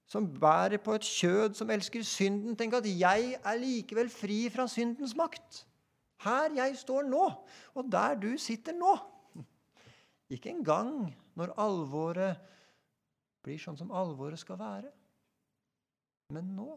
som 0.06 0.28
bærer 0.40 0.78
på 0.78 0.94
et 0.94 1.06
kjød 1.08 1.56
som 1.58 1.70
elsker 1.72 2.04
synden, 2.06 2.56
tenk 2.56 2.76
at 2.76 2.86
jeg 2.86 3.32
er 3.40 3.58
likevel 3.58 4.10
fri 4.12 4.44
fra 4.52 4.68
syndens 4.68 5.16
makt. 5.16 5.64
Her 6.22 6.52
jeg 6.54 6.76
står 6.78 7.08
nå, 7.08 7.24
og 7.74 7.92
der 7.92 8.14
du 8.20 8.30
sitter 8.38 8.76
nå. 8.76 8.92
Ikke 10.30 10.52
engang 10.52 11.08
når 11.34 11.54
alvoret 11.60 12.38
blir 13.42 13.58
sånn 13.58 13.78
som 13.80 13.90
alvoret 13.90 14.38
skal 14.38 14.60
være, 14.60 14.92
men 16.32 16.52
nå. 16.56 16.70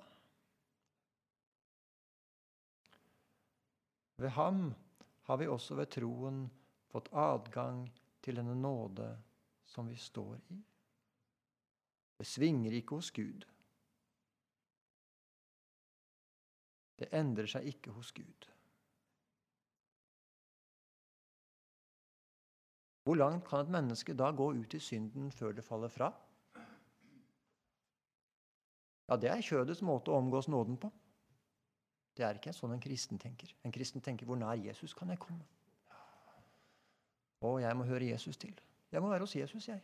Ved 4.17 4.29
ham 4.29 4.73
har 5.27 5.37
vi 5.37 5.47
også 5.47 5.75
ved 5.75 5.91
troen 5.91 6.45
fått 6.91 7.09
adgang 7.11 7.85
til 8.23 8.39
denne 8.39 8.55
nåde 8.55 9.09
som 9.65 9.89
vi 9.89 9.95
står 9.99 10.37
i. 10.53 10.59
Det 12.17 12.27
svinger 12.27 12.71
ikke 12.71 12.95
hos 12.95 13.11
Gud. 13.11 13.43
Det 16.95 17.09
endrer 17.11 17.49
seg 17.51 17.67
ikke 17.67 17.91
hos 17.91 18.13
Gud. 18.15 18.47
Hvor 23.05 23.19
langt 23.19 23.43
kan 23.45 23.65
et 23.65 23.73
menneske 23.73 24.15
da 24.17 24.31
gå 24.31 24.47
ut 24.55 24.73
i 24.73 24.79
synden 24.81 25.27
før 25.31 25.51
det 25.53 25.65
faller 25.65 25.91
fra? 25.91 26.07
Ja, 29.09 29.15
Det 29.21 29.29
er 29.29 29.43
kjødets 29.45 29.83
måte 29.85 30.09
å 30.09 30.17
omgås 30.17 30.47
nåden 30.49 30.79
på. 30.81 30.89
Det 32.17 32.23
er 32.25 32.37
ikke 32.39 32.53
sånn 32.55 32.71
en 32.75 32.83
kristen 32.83 33.19
tenker. 33.19 33.51
En 33.63 33.71
kristen 33.71 34.01
tenker 34.01 34.25
'hvor 34.25 34.39
nær 34.39 34.55
Jesus 34.55 34.93
kan 34.93 35.09
jeg 35.09 35.19
komme'? 35.19 35.43
Å, 37.41 37.59
jeg 37.59 37.77
må 37.77 37.83
høre 37.83 38.09
Jesus 38.09 38.37
til. 38.37 38.53
Jeg 38.91 39.01
må 39.01 39.09
være 39.09 39.19
hos 39.19 39.35
Jesus, 39.35 39.67
jeg. 39.67 39.81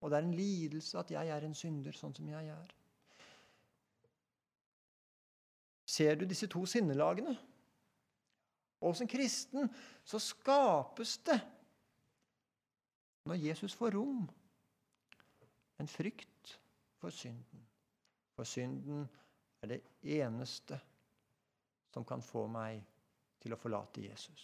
Og 0.00 0.10
det 0.10 0.18
er 0.18 0.22
en 0.22 0.34
lidelse 0.34 0.98
at 0.98 1.10
jeg 1.10 1.28
er 1.28 1.44
en 1.44 1.54
synder 1.54 1.92
sånn 1.92 2.14
som 2.14 2.28
jeg 2.28 2.48
er. 2.48 2.74
Ser 5.88 6.14
du 6.14 6.24
disse 6.24 6.46
to 6.46 6.66
sinnelagene? 6.66 7.36
Og 8.80 8.96
som 8.96 9.08
kristen 9.10 9.70
så 10.04 10.20
skapes 10.22 11.16
det, 11.26 11.40
når 13.24 13.34
Jesus 13.34 13.74
får 13.74 13.90
rom, 13.96 14.28
en 15.78 15.88
frykt 15.88 16.60
for 16.96 17.10
synden. 17.10 17.64
For 18.36 18.44
synden 18.44 19.08
er 19.62 19.66
det 19.66 19.80
eneste 20.02 20.78
som 21.98 22.04
kan 22.06 22.20
få 22.22 22.44
meg 22.46 22.78
til 23.42 23.50
å 23.50 23.58
forlate 23.58 24.04
Jesus. 24.04 24.42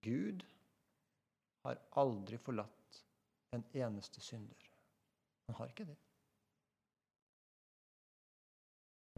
Gud 0.00 0.40
har 1.66 1.82
aldri 2.00 2.38
forlatt 2.40 3.00
en 3.52 3.66
eneste 3.76 4.24
synder. 4.24 4.70
Han 5.50 5.58
har 5.58 5.68
ikke 5.68 5.84
det. 5.90 5.98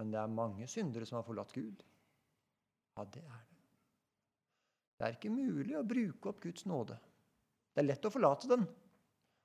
Men 0.01 0.11
det 0.11 0.19
er 0.19 0.35
mange 0.35 0.67
syndere 0.73 1.07
som 1.07 1.21
har 1.21 1.29
forlatt 1.31 1.55
Gud. 1.55 1.87
Ja, 2.97 3.07
det 3.07 3.23
er 3.23 3.47
det. 3.53 3.63
Det 4.99 5.07
er 5.07 5.15
ikke 5.15 5.31
mulig 5.31 5.79
å 5.79 5.87
bruke 5.87 6.33
opp 6.33 6.43
Guds 6.43 6.67
nåde. 6.67 6.99
Det 7.71 7.85
er 7.85 7.93
lett 7.93 8.11
å 8.11 8.11
forlate 8.11 8.51
den, 8.51 8.67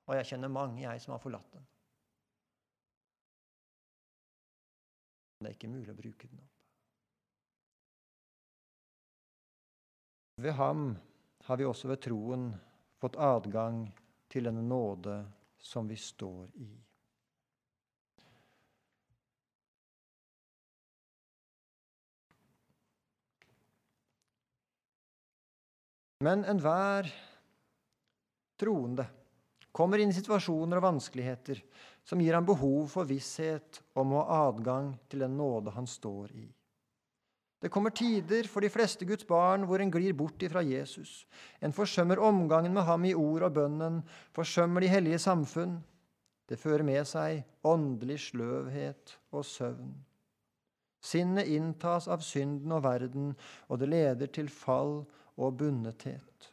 og 0.09 0.17
jeg 0.17 0.31
kjenner 0.33 0.49
mange, 0.49 0.81
jeg, 0.81 1.05
som 1.05 1.13
har 1.13 1.21
forlatt 1.21 1.53
den. 1.53 1.69
Det 5.45 5.51
er 5.51 5.57
ikke 5.59 5.69
mulig 5.69 5.93
å 5.93 5.97
bruke 5.97 6.27
den 6.27 6.41
opp. 6.41 6.51
Ved 10.41 10.57
ham 10.57 10.87
har 11.45 11.59
vi 11.61 11.67
også 11.69 11.91
ved 11.91 12.01
troen 12.03 12.49
fått 12.99 13.19
adgang 13.21 13.85
til 14.33 14.49
denne 14.49 14.65
nåde 14.65 15.19
som 15.61 15.85
vi 15.87 15.95
står 16.01 16.49
i. 16.65 16.71
Men 26.25 26.41
enhver 26.49 27.11
troende 28.57 29.05
kommer 29.75 30.01
inn 30.01 30.09
i 30.09 30.15
situasjoner 30.15 30.79
og 30.79 30.87
vanskeligheter 30.87 31.59
som 32.05 32.21
gir 32.21 32.37
ham 32.37 32.45
behov 32.45 32.85
for 32.93 33.09
visshet 33.09 33.81
om 33.97 34.13
å 34.13 34.21
ha 34.21 34.43
adgang 34.49 34.93
til 35.09 35.25
den 35.25 35.35
nåde 35.39 35.73
han 35.73 35.89
står 35.89 36.31
i. 36.37 36.45
Det 37.61 37.71
kommer 37.73 37.89
tider 37.89 38.45
for 38.51 38.61
de 38.61 38.69
fleste 38.69 39.07
Guds 39.09 39.25
barn 39.25 39.63
hvor 39.65 39.81
en 39.81 39.89
glir 39.89 40.13
bort 40.13 40.43
ifra 40.45 40.61
Jesus. 40.61 41.23
En 41.59 41.73
forsømmer 41.73 42.21
omgangen 42.21 42.75
med 42.75 42.85
ham 42.85 43.07
i 43.09 43.15
ord 43.17 43.47
og 43.47 43.55
bønnen, 43.55 44.03
forsømmer 44.35 44.85
de 44.85 44.91
hellige 44.91 45.23
samfunn. 45.23 45.79
Det 46.45 46.59
fører 46.61 46.85
med 46.85 47.07
seg 47.09 47.41
åndelig 47.65 48.19
sløvhet 48.27 49.15
og 49.33 49.47
søvn. 49.49 49.95
Sinnet 51.01 51.49
inntas 51.53 52.05
av 52.09 52.21
synden 52.25 52.73
og 52.75 52.83
verden, 52.85 53.33
og 53.69 53.81
det 53.81 53.89
leder 53.89 54.29
til 54.29 54.49
fall 54.49 54.99
og 55.37 55.57
bunnethet. 55.57 56.51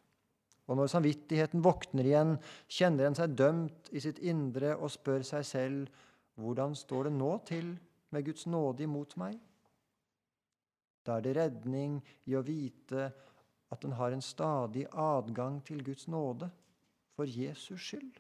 Og 0.73 0.79
når 0.79 0.89
samvittigheten 0.89 1.61
våkner 1.61 2.07
igjen, 2.09 2.37
kjenner 2.65 3.11
en 3.11 3.17
seg 3.19 3.35
dømt 3.37 3.91
i 3.93 4.01
sitt 4.01 4.23
indre 4.25 4.73
og 4.79 4.89
spør 4.95 5.25
seg 5.29 5.45
selv 5.45 6.07
hvordan 6.41 6.73
står 6.73 7.11
det 7.11 7.13
nå 7.19 7.33
til 7.45 7.75
med 8.13 8.25
Guds 8.25 8.47
nåde 8.49 8.87
imot 8.87 9.13
meg? 9.21 9.37
Da 11.05 11.19
er 11.19 11.27
det 11.27 11.37
redning 11.37 11.99
i 12.31 12.39
å 12.39 12.45
vite 12.47 13.11
at 13.73 13.85
en 13.85 13.97
har 13.99 14.17
en 14.17 14.25
stadig 14.25 14.87
adgang 14.89 15.61
til 15.67 15.85
Guds 15.85 16.09
nåde 16.09 16.49
for 17.17 17.29
Jesus 17.29 17.81
skyld. 17.83 18.17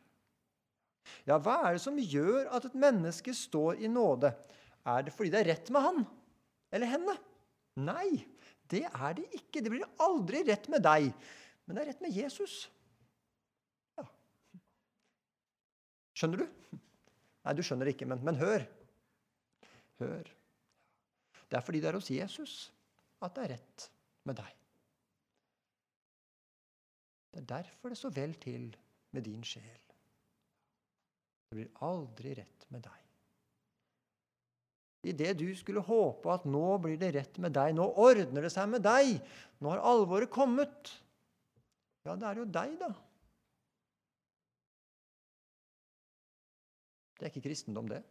Ja, 1.24 1.38
hva 1.40 1.59
er 1.64 1.76
det 1.76 1.84
som 1.84 1.96
gjør 1.96 2.50
at 2.53 2.68
et 2.68 2.78
menneske 2.78 3.32
står 3.36 3.80
i 3.80 3.90
nåde? 3.90 4.32
Er 4.84 5.07
det 5.07 5.14
fordi 5.16 5.32
det 5.32 5.40
er 5.40 5.55
rett 5.55 5.72
med 5.72 5.86
han 5.88 6.05
eller 6.72 6.92
henne? 6.98 7.16
Nei, 7.80 8.26
det 8.68 8.84
er 8.88 9.16
det 9.16 9.28
ikke. 9.36 9.62
Det 9.62 9.72
blir 9.72 9.88
aldri 10.03 10.42
rett 10.48 10.68
med 10.72 10.84
deg, 10.84 11.09
men 11.66 11.76
det 11.76 11.82
er 11.82 11.90
rett 11.92 12.04
med 12.04 12.14
Jesus. 12.16 12.56
Ja. 13.98 14.06
Skjønner 16.18 16.42
du? 16.42 16.78
Nei, 17.42 17.54
du 17.58 17.62
skjønner 17.66 17.90
ikke, 17.90 18.08
men, 18.10 18.22
men 18.26 18.38
hør. 18.38 18.64
Hør. 20.02 20.32
Det 21.50 21.58
er 21.58 21.64
fordi 21.64 21.82
det 21.82 21.90
er 21.90 21.98
hos 21.98 22.10
Jesus 22.10 22.56
at 23.22 23.34
det 23.36 23.44
er 23.44 23.54
rett 23.56 23.86
med 24.28 24.38
deg. 24.38 24.58
Det 27.32 27.40
er 27.42 27.48
derfor 27.54 27.92
det 27.92 27.98
står 28.00 28.14
vel 28.16 28.34
til 28.40 28.66
med 29.12 29.24
din 29.24 29.44
sjel. 29.46 29.78
Det 31.48 31.58
blir 31.58 31.84
aldri 31.84 32.34
rett 32.38 32.66
med 32.72 32.84
deg. 32.84 32.98
Idet 35.12 35.34
du 35.40 35.48
skulle 35.58 35.82
håpe 35.82 36.30
at 36.30 36.44
nå 36.46 36.76
blir 36.80 36.98
det 37.00 37.10
rett 37.16 37.38
med 37.42 37.54
deg, 37.56 37.74
nå 37.74 37.88
ordner 37.98 38.46
det 38.46 38.52
seg 38.54 38.68
med 38.70 38.84
deg, 38.84 39.16
nå 39.58 39.72
har 39.72 39.82
alvoret 39.92 40.30
kommet 40.32 40.92
Ja, 42.05 42.16
det 42.18 42.28
er 42.28 42.42
jo 42.42 42.48
deg, 42.59 42.74
da. 42.80 42.90
Det 47.18 47.28
er 47.28 47.30
ikke 47.30 47.46
kristendom, 47.48 47.88
det. 47.88 48.03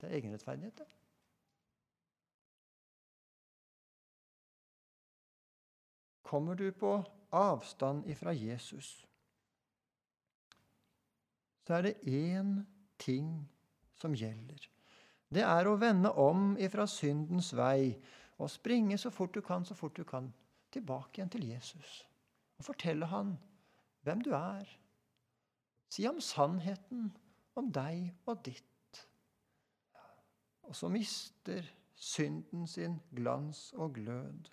Det 0.00 0.10
er 0.10 0.18
egenrettferdighet, 0.18 0.78
det. 0.82 0.90
kommer 6.34 6.54
du 6.54 6.72
på 6.72 7.04
avstand 7.30 8.08
ifra 8.10 8.32
Jesus, 8.32 9.06
så 11.62 11.74
er 11.74 11.82
det 11.82 11.92
én 12.10 12.64
ting 12.98 13.28
som 13.94 14.16
gjelder. 14.18 14.66
Det 15.30 15.44
er 15.46 15.68
å 15.70 15.76
vende 15.78 16.10
om 16.18 16.56
ifra 16.58 16.88
syndens 16.90 17.52
vei 17.54 17.94
og 18.42 18.50
springe 18.50 18.98
så 18.98 19.12
fort 19.14 19.34
du 19.34 19.40
kan, 19.46 19.62
så 19.64 19.78
fort 19.78 19.94
du 19.94 20.02
kan, 20.04 20.26
tilbake 20.74 21.20
igjen 21.20 21.30
til 21.30 21.46
Jesus. 21.52 22.02
Og 22.58 22.64
fortelle 22.64 23.06
han 23.10 23.34
hvem 24.04 24.22
du 24.24 24.32
er. 24.36 24.68
Si 25.90 26.04
ham 26.04 26.20
sannheten 26.20 27.12
om 27.54 27.70
deg 27.72 28.14
og 28.26 28.42
ditt. 28.46 29.00
Og 30.64 30.76
så 30.76 30.88
mister 30.88 31.66
synden 31.94 32.66
sin 32.66 32.98
glans 33.14 33.72
og 33.76 33.94
glød. 33.94 34.50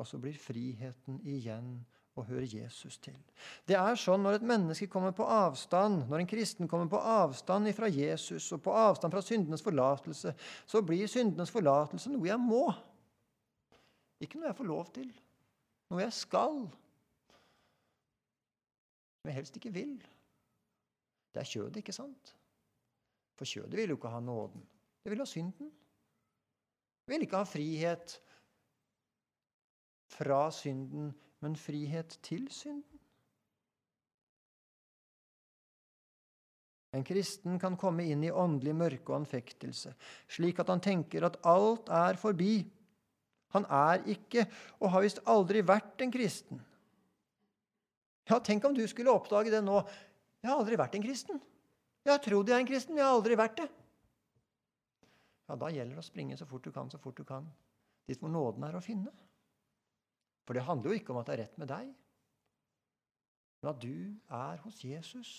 Og 0.00 0.06
så 0.06 0.18
blir 0.18 0.38
friheten 0.40 1.20
igjen 1.28 1.74
å 2.18 2.24
høre 2.26 2.46
Jesus 2.48 2.96
til. 3.02 3.16
Det 3.68 3.76
er 3.78 3.98
sånn 4.00 4.24
når 4.24 4.38
et 4.38 4.46
menneske 4.48 4.88
kommer 4.90 5.12
på 5.16 5.26
avstand, 5.28 6.06
når 6.10 6.22
en 6.22 6.30
kristen 6.30 6.68
kommer 6.68 6.88
på 6.90 7.00
avstand 7.00 7.70
fra 7.76 7.88
Jesus 7.92 8.48
og 8.56 8.62
på 8.64 8.74
avstand 8.76 9.14
fra 9.14 9.22
syndenes 9.24 9.64
forlatelse, 9.64 10.32
så 10.66 10.82
blir 10.86 11.10
syndenes 11.10 11.52
forlatelse 11.52 12.12
noe 12.12 12.28
jeg 12.28 12.40
må. 12.42 12.64
Ikke 14.20 14.38
noe 14.38 14.50
jeg 14.50 14.58
får 14.58 14.68
lov 14.68 14.90
til. 14.94 15.10
Noe 15.90 16.02
jeg 16.04 16.14
skal. 16.16 16.62
Som 19.20 19.30
jeg 19.30 19.38
helst 19.38 19.56
ikke 19.56 19.72
vil. 19.74 19.96
Det 21.30 21.42
er 21.42 21.48
kjødet, 21.48 21.80
ikke 21.82 21.94
sant? 21.94 22.34
For 23.38 23.48
kjødet 23.48 23.78
vil 23.78 23.94
jo 23.94 23.98
ikke 23.98 24.12
ha 24.12 24.20
nåden. 24.20 24.64
Det 25.00 25.12
vil 25.12 25.22
ha 25.22 25.28
synden. 25.28 25.70
Det 27.04 27.14
vil 27.14 27.24
ikke 27.24 27.40
ha 27.40 27.48
frihet 27.48 28.16
fra 30.10 30.50
synden, 30.52 31.12
men 31.40 31.56
frihet 31.56 32.18
til 32.22 32.48
synden. 32.52 33.00
En 36.90 37.06
kristen 37.06 37.58
kan 37.62 37.76
komme 37.78 38.04
inn 38.10 38.24
i 38.26 38.32
åndelig 38.34 38.74
mørke 38.74 39.12
og 39.12 39.20
anfektelse, 39.20 39.92
slik 40.26 40.58
at 40.58 40.72
han 40.72 40.82
tenker 40.82 41.28
at 41.28 41.38
alt 41.46 41.88
er 41.94 42.18
forbi. 42.18 42.64
Han 43.54 43.66
er 43.66 44.04
ikke, 44.10 44.46
og 44.78 44.92
har 44.94 45.04
visst 45.04 45.22
aldri 45.28 45.62
vært, 45.66 45.96
en 46.04 46.12
kristen. 46.14 46.60
Ja, 48.30 48.38
tenk 48.38 48.64
om 48.64 48.76
du 48.76 48.84
skulle 48.88 49.12
oppdage 49.12 49.50
det 49.50 49.62
nå. 49.66 49.80
Jeg 50.40 50.52
har 50.52 50.60
aldri 50.60 50.78
vært 50.78 50.94
en 50.96 51.04
kristen. 51.04 51.40
Jeg 52.06 52.14
har 52.14 52.22
trodd 52.24 52.48
jeg 52.48 52.56
er 52.56 52.62
en 52.62 52.68
kristen, 52.68 52.94
men 52.94 53.02
jeg 53.02 53.08
har 53.10 53.16
aldri 53.18 53.38
vært 53.38 53.58
det. 53.60 53.66
Ja, 55.50 55.56
Da 55.58 55.72
gjelder 55.74 55.98
det 55.98 56.04
å 56.04 56.06
springe 56.06 56.38
så 56.38 56.46
fort 56.46 56.64
du 56.64 56.70
kan, 56.70 56.92
så 56.92 57.00
fort 57.02 57.18
du 57.18 57.24
kan, 57.26 57.48
dit 58.06 58.20
hvor 58.22 58.30
nåden 58.30 58.64
er 58.68 58.78
å 58.78 58.84
finne. 58.84 59.10
For 60.46 60.54
det 60.54 60.64
handler 60.66 60.92
jo 60.94 61.00
ikke 61.00 61.12
om 61.12 61.18
at 61.20 61.28
det 61.28 61.34
er 61.34 61.42
rett 61.44 61.58
med 61.58 61.68
deg, 61.70 61.90
men 63.60 63.70
at 63.74 63.82
du 63.82 63.96
er 64.32 64.62
hos 64.64 64.78
Jesus 64.84 65.32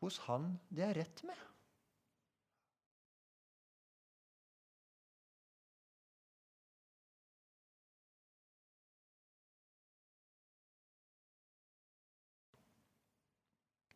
hos 0.00 0.18
Han 0.26 0.54
det 0.72 0.84
er 0.84 0.98
rett 1.00 1.22
med. 1.28 1.36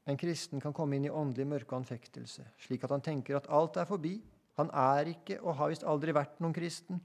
En 0.07 0.18
kristen 0.20 0.61
kan 0.61 0.74
komme 0.76 0.98
inn 0.98 1.07
i 1.09 1.12
åndelig 1.12 1.46
mørke 1.48 1.72
og 1.72 1.80
anfektelse, 1.82 2.44
slik 2.61 2.84
at 2.84 2.92
han 2.92 3.05
tenker 3.05 3.38
at 3.38 3.48
alt 3.48 3.78
er 3.80 3.88
forbi. 3.88 4.18
Han 4.61 4.70
er 4.70 5.09
ikke 5.14 5.40
og 5.40 5.57
har 5.59 5.72
visst 5.72 5.86
aldri 5.88 6.12
vært 6.14 6.40
noen 6.44 6.55
kristen. 6.55 7.00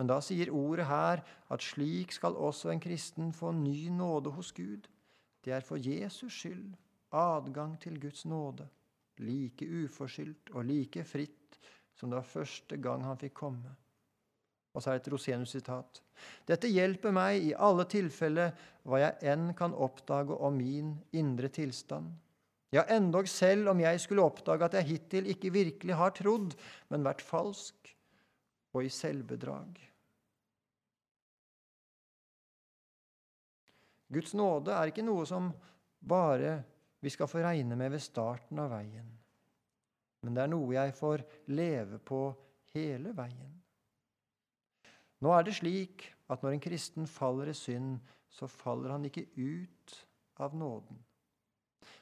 Men 0.00 0.08
da 0.08 0.16
sier 0.24 0.48
ordet 0.56 0.86
her 0.88 1.20
at 1.52 1.64
slik 1.64 2.14
skal 2.16 2.38
også 2.40 2.72
en 2.72 2.80
kristen 2.80 3.34
få 3.36 3.52
ny 3.52 3.90
nåde 3.92 4.32
hos 4.32 4.54
Gud. 4.56 4.88
Det 5.44 5.52
er 5.52 5.64
for 5.64 5.76
Jesus 5.76 6.32
skyld 6.32 6.72
adgang 7.12 7.74
til 7.82 8.00
Guds 8.00 8.24
nåde, 8.24 8.68
like 9.18 9.66
uforskyldt 9.66 10.54
og 10.54 10.64
like 10.64 11.04
fritt 11.04 11.58
som 11.98 12.10
det 12.10 12.16
var 12.16 12.28
første 12.32 12.76
gang 12.80 13.04
han 13.04 13.18
fikk 13.20 13.34
komme. 13.42 13.74
Og 14.72 14.82
så 14.82 14.92
er 14.92 14.98
det 14.98 15.02
et 15.04 15.12
Rosenius-sitat. 15.12 16.00
Dette 16.48 16.70
hjelper 16.70 17.12
meg 17.12 17.42
i 17.42 17.52
alle 17.52 17.84
tilfeller 17.90 18.54
hva 18.86 19.02
jeg 19.02 19.32
enn 19.32 19.50
kan 19.58 19.74
oppdage 19.74 20.36
om 20.38 20.56
min 20.56 20.94
indre 21.12 21.50
tilstand. 21.52 22.12
Ja, 22.70 22.84
endog 22.94 23.28
selv 23.28 23.72
om 23.72 23.80
jeg 23.82 24.00
skulle 24.00 24.22
oppdage 24.22 24.68
at 24.68 24.76
jeg 24.78 24.88
hittil 24.92 25.30
ikke 25.32 25.50
virkelig 25.50 25.96
har 25.98 26.12
trodd, 26.14 26.54
men 26.88 27.06
vært 27.06 27.24
falsk 27.24 27.90
og 28.70 28.84
i 28.86 28.92
selvbedrag. 28.94 29.80
Guds 34.10 34.34
nåde 34.34 34.74
er 34.74 34.90
ikke 34.90 35.06
noe 35.06 35.26
som 35.26 35.50
bare 36.00 36.60
vi 37.00 37.10
skal 37.10 37.30
få 37.30 37.42
regne 37.42 37.78
med 37.78 37.92
ved 37.94 38.02
starten 38.02 38.58
av 38.62 38.70
veien. 38.74 39.10
Men 40.22 40.36
det 40.36 40.42
er 40.44 40.52
noe 40.52 40.74
jeg 40.74 40.94
får 40.98 41.24
leve 41.50 41.98
på 42.04 42.22
hele 42.74 43.14
veien. 43.16 43.52
Nå 45.20 45.34
er 45.34 45.46
det 45.46 45.58
slik 45.58 46.06
at 46.30 46.42
når 46.42 46.56
en 46.56 46.64
kristen 46.64 47.06
faller 47.10 47.50
i 47.50 47.56
synd, 47.56 47.98
så 48.30 48.46
faller 48.50 48.94
han 48.94 49.06
ikke 49.08 49.26
ut 49.36 49.96
av 50.40 50.54
nåden. 50.56 50.98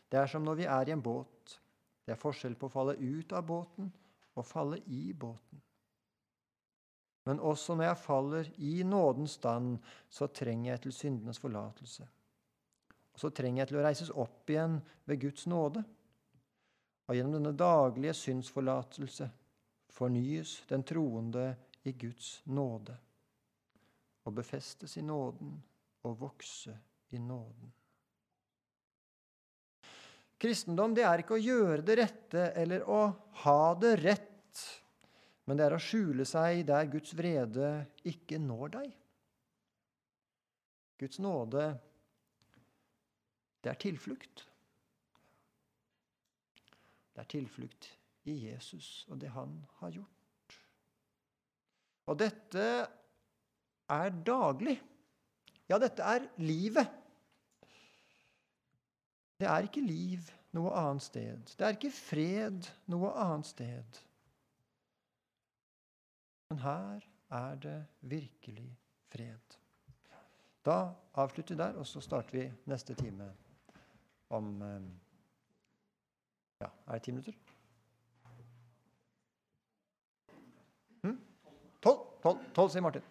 Det 0.09 0.19
er 0.19 0.27
som 0.31 0.45
når 0.45 0.61
vi 0.61 0.69
er 0.69 0.89
i 0.89 0.95
en 0.95 1.03
båt. 1.03 1.59
Det 2.05 2.15
er 2.15 2.21
forskjell 2.21 2.57
på 2.57 2.69
å 2.69 2.73
falle 2.73 2.97
ut 2.97 3.33
av 3.37 3.45
båten 3.47 3.91
og 4.39 4.47
falle 4.47 4.79
i 4.87 5.13
båten. 5.13 5.61
Men 7.29 7.43
også 7.45 7.75
når 7.77 7.91
jeg 7.91 8.01
faller 8.01 8.47
i 8.65 8.83
nådens 8.89 9.35
stand, 9.37 9.75
så 10.09 10.31
trenger 10.33 10.71
jeg 10.71 10.81
til 10.87 10.95
syndenes 10.97 11.41
forlatelse. 11.43 12.07
Og 13.13 13.21
så 13.21 13.31
trenger 13.35 13.61
jeg 13.61 13.69
til 13.69 13.81
å 13.81 13.83
reises 13.85 14.13
opp 14.15 14.49
igjen 14.49 14.79
ved 15.05 15.21
Guds 15.21 15.45
nåde. 15.51 15.83
Og 17.09 17.17
gjennom 17.17 17.37
denne 17.37 17.53
daglige 17.57 18.15
syndsforlatelse 18.17 19.29
fornyes 19.93 20.55
den 20.71 20.85
troende 20.89 21.51
i 21.85 21.93
Guds 21.93 22.39
nåde 22.47 22.97
og 24.29 24.35
befestes 24.37 24.97
i 24.97 25.05
nåden 25.05 25.55
og 26.05 26.21
vokse 26.21 26.75
i 27.11 27.19
nåden. 27.19 27.73
Kristendom 30.39 30.95
det 30.95 31.03
er 31.07 31.23
ikke 31.23 31.35
å 31.35 31.43
gjøre 31.43 31.83
det 31.83 31.97
rette 31.99 32.45
eller 32.61 32.85
å 32.87 33.01
ha 33.43 33.63
det 33.81 33.97
rett, 33.99 34.63
men 35.49 35.59
det 35.59 35.67
er 35.67 35.75
å 35.75 35.83
skjule 35.83 36.27
seg 36.29 36.63
der 36.69 36.87
Guds 36.93 37.15
vrede 37.19 37.73
ikke 38.07 38.39
når 38.43 38.75
deg. 38.77 38.93
Guds 40.99 41.19
nåde 41.23 41.65
det 43.63 43.73
er 43.73 43.81
tilflukt. 43.83 44.45
Det 47.15 47.25
er 47.25 47.31
tilflukt 47.33 47.89
i 48.31 48.37
Jesus 48.47 49.03
og 49.11 49.19
det 49.23 49.33
han 49.35 49.57
har 49.81 49.97
gjort. 49.97 50.59
Og 52.09 52.19
dette 52.21 52.69
er 53.89 54.15
daglig. 54.25 54.77
Ja, 55.69 55.81
dette 55.83 56.07
er 56.07 56.29
livet. 56.41 56.98
Det 59.39 59.47
er 59.47 59.67
ikke 59.69 59.85
liv 59.87 60.31
noe 60.57 60.73
annet 60.75 61.05
sted. 61.05 61.53
Det 61.55 61.67
er 61.67 61.77
ikke 61.77 61.95
fred 61.95 62.67
noe 62.91 63.13
annet 63.23 63.47
sted. 63.47 64.01
Men 66.51 66.63
her 66.65 67.05
er 67.39 67.61
det 67.63 67.77
virkelig 68.01 68.67
fred. 69.13 69.59
Da 70.67 70.79
avslutter 71.15 71.55
vi 71.55 71.61
der, 71.61 71.79
og 71.79 71.87
så 71.87 72.01
starter 72.01 72.39
vi 72.39 72.47
neste 72.67 72.97
time 72.99 73.31
om 74.35 74.63
eh, 74.63 74.89
Ja, 76.61 76.73
er 76.87 76.93
det 76.93 77.03
ti 77.03 77.13
minutter? 77.15 77.37
Hm? 81.05 81.15
Tolv, 81.83 82.03
tolv, 82.23 82.43
tolv, 82.55 82.73
sier 82.75 82.83
Martin. 82.83 83.09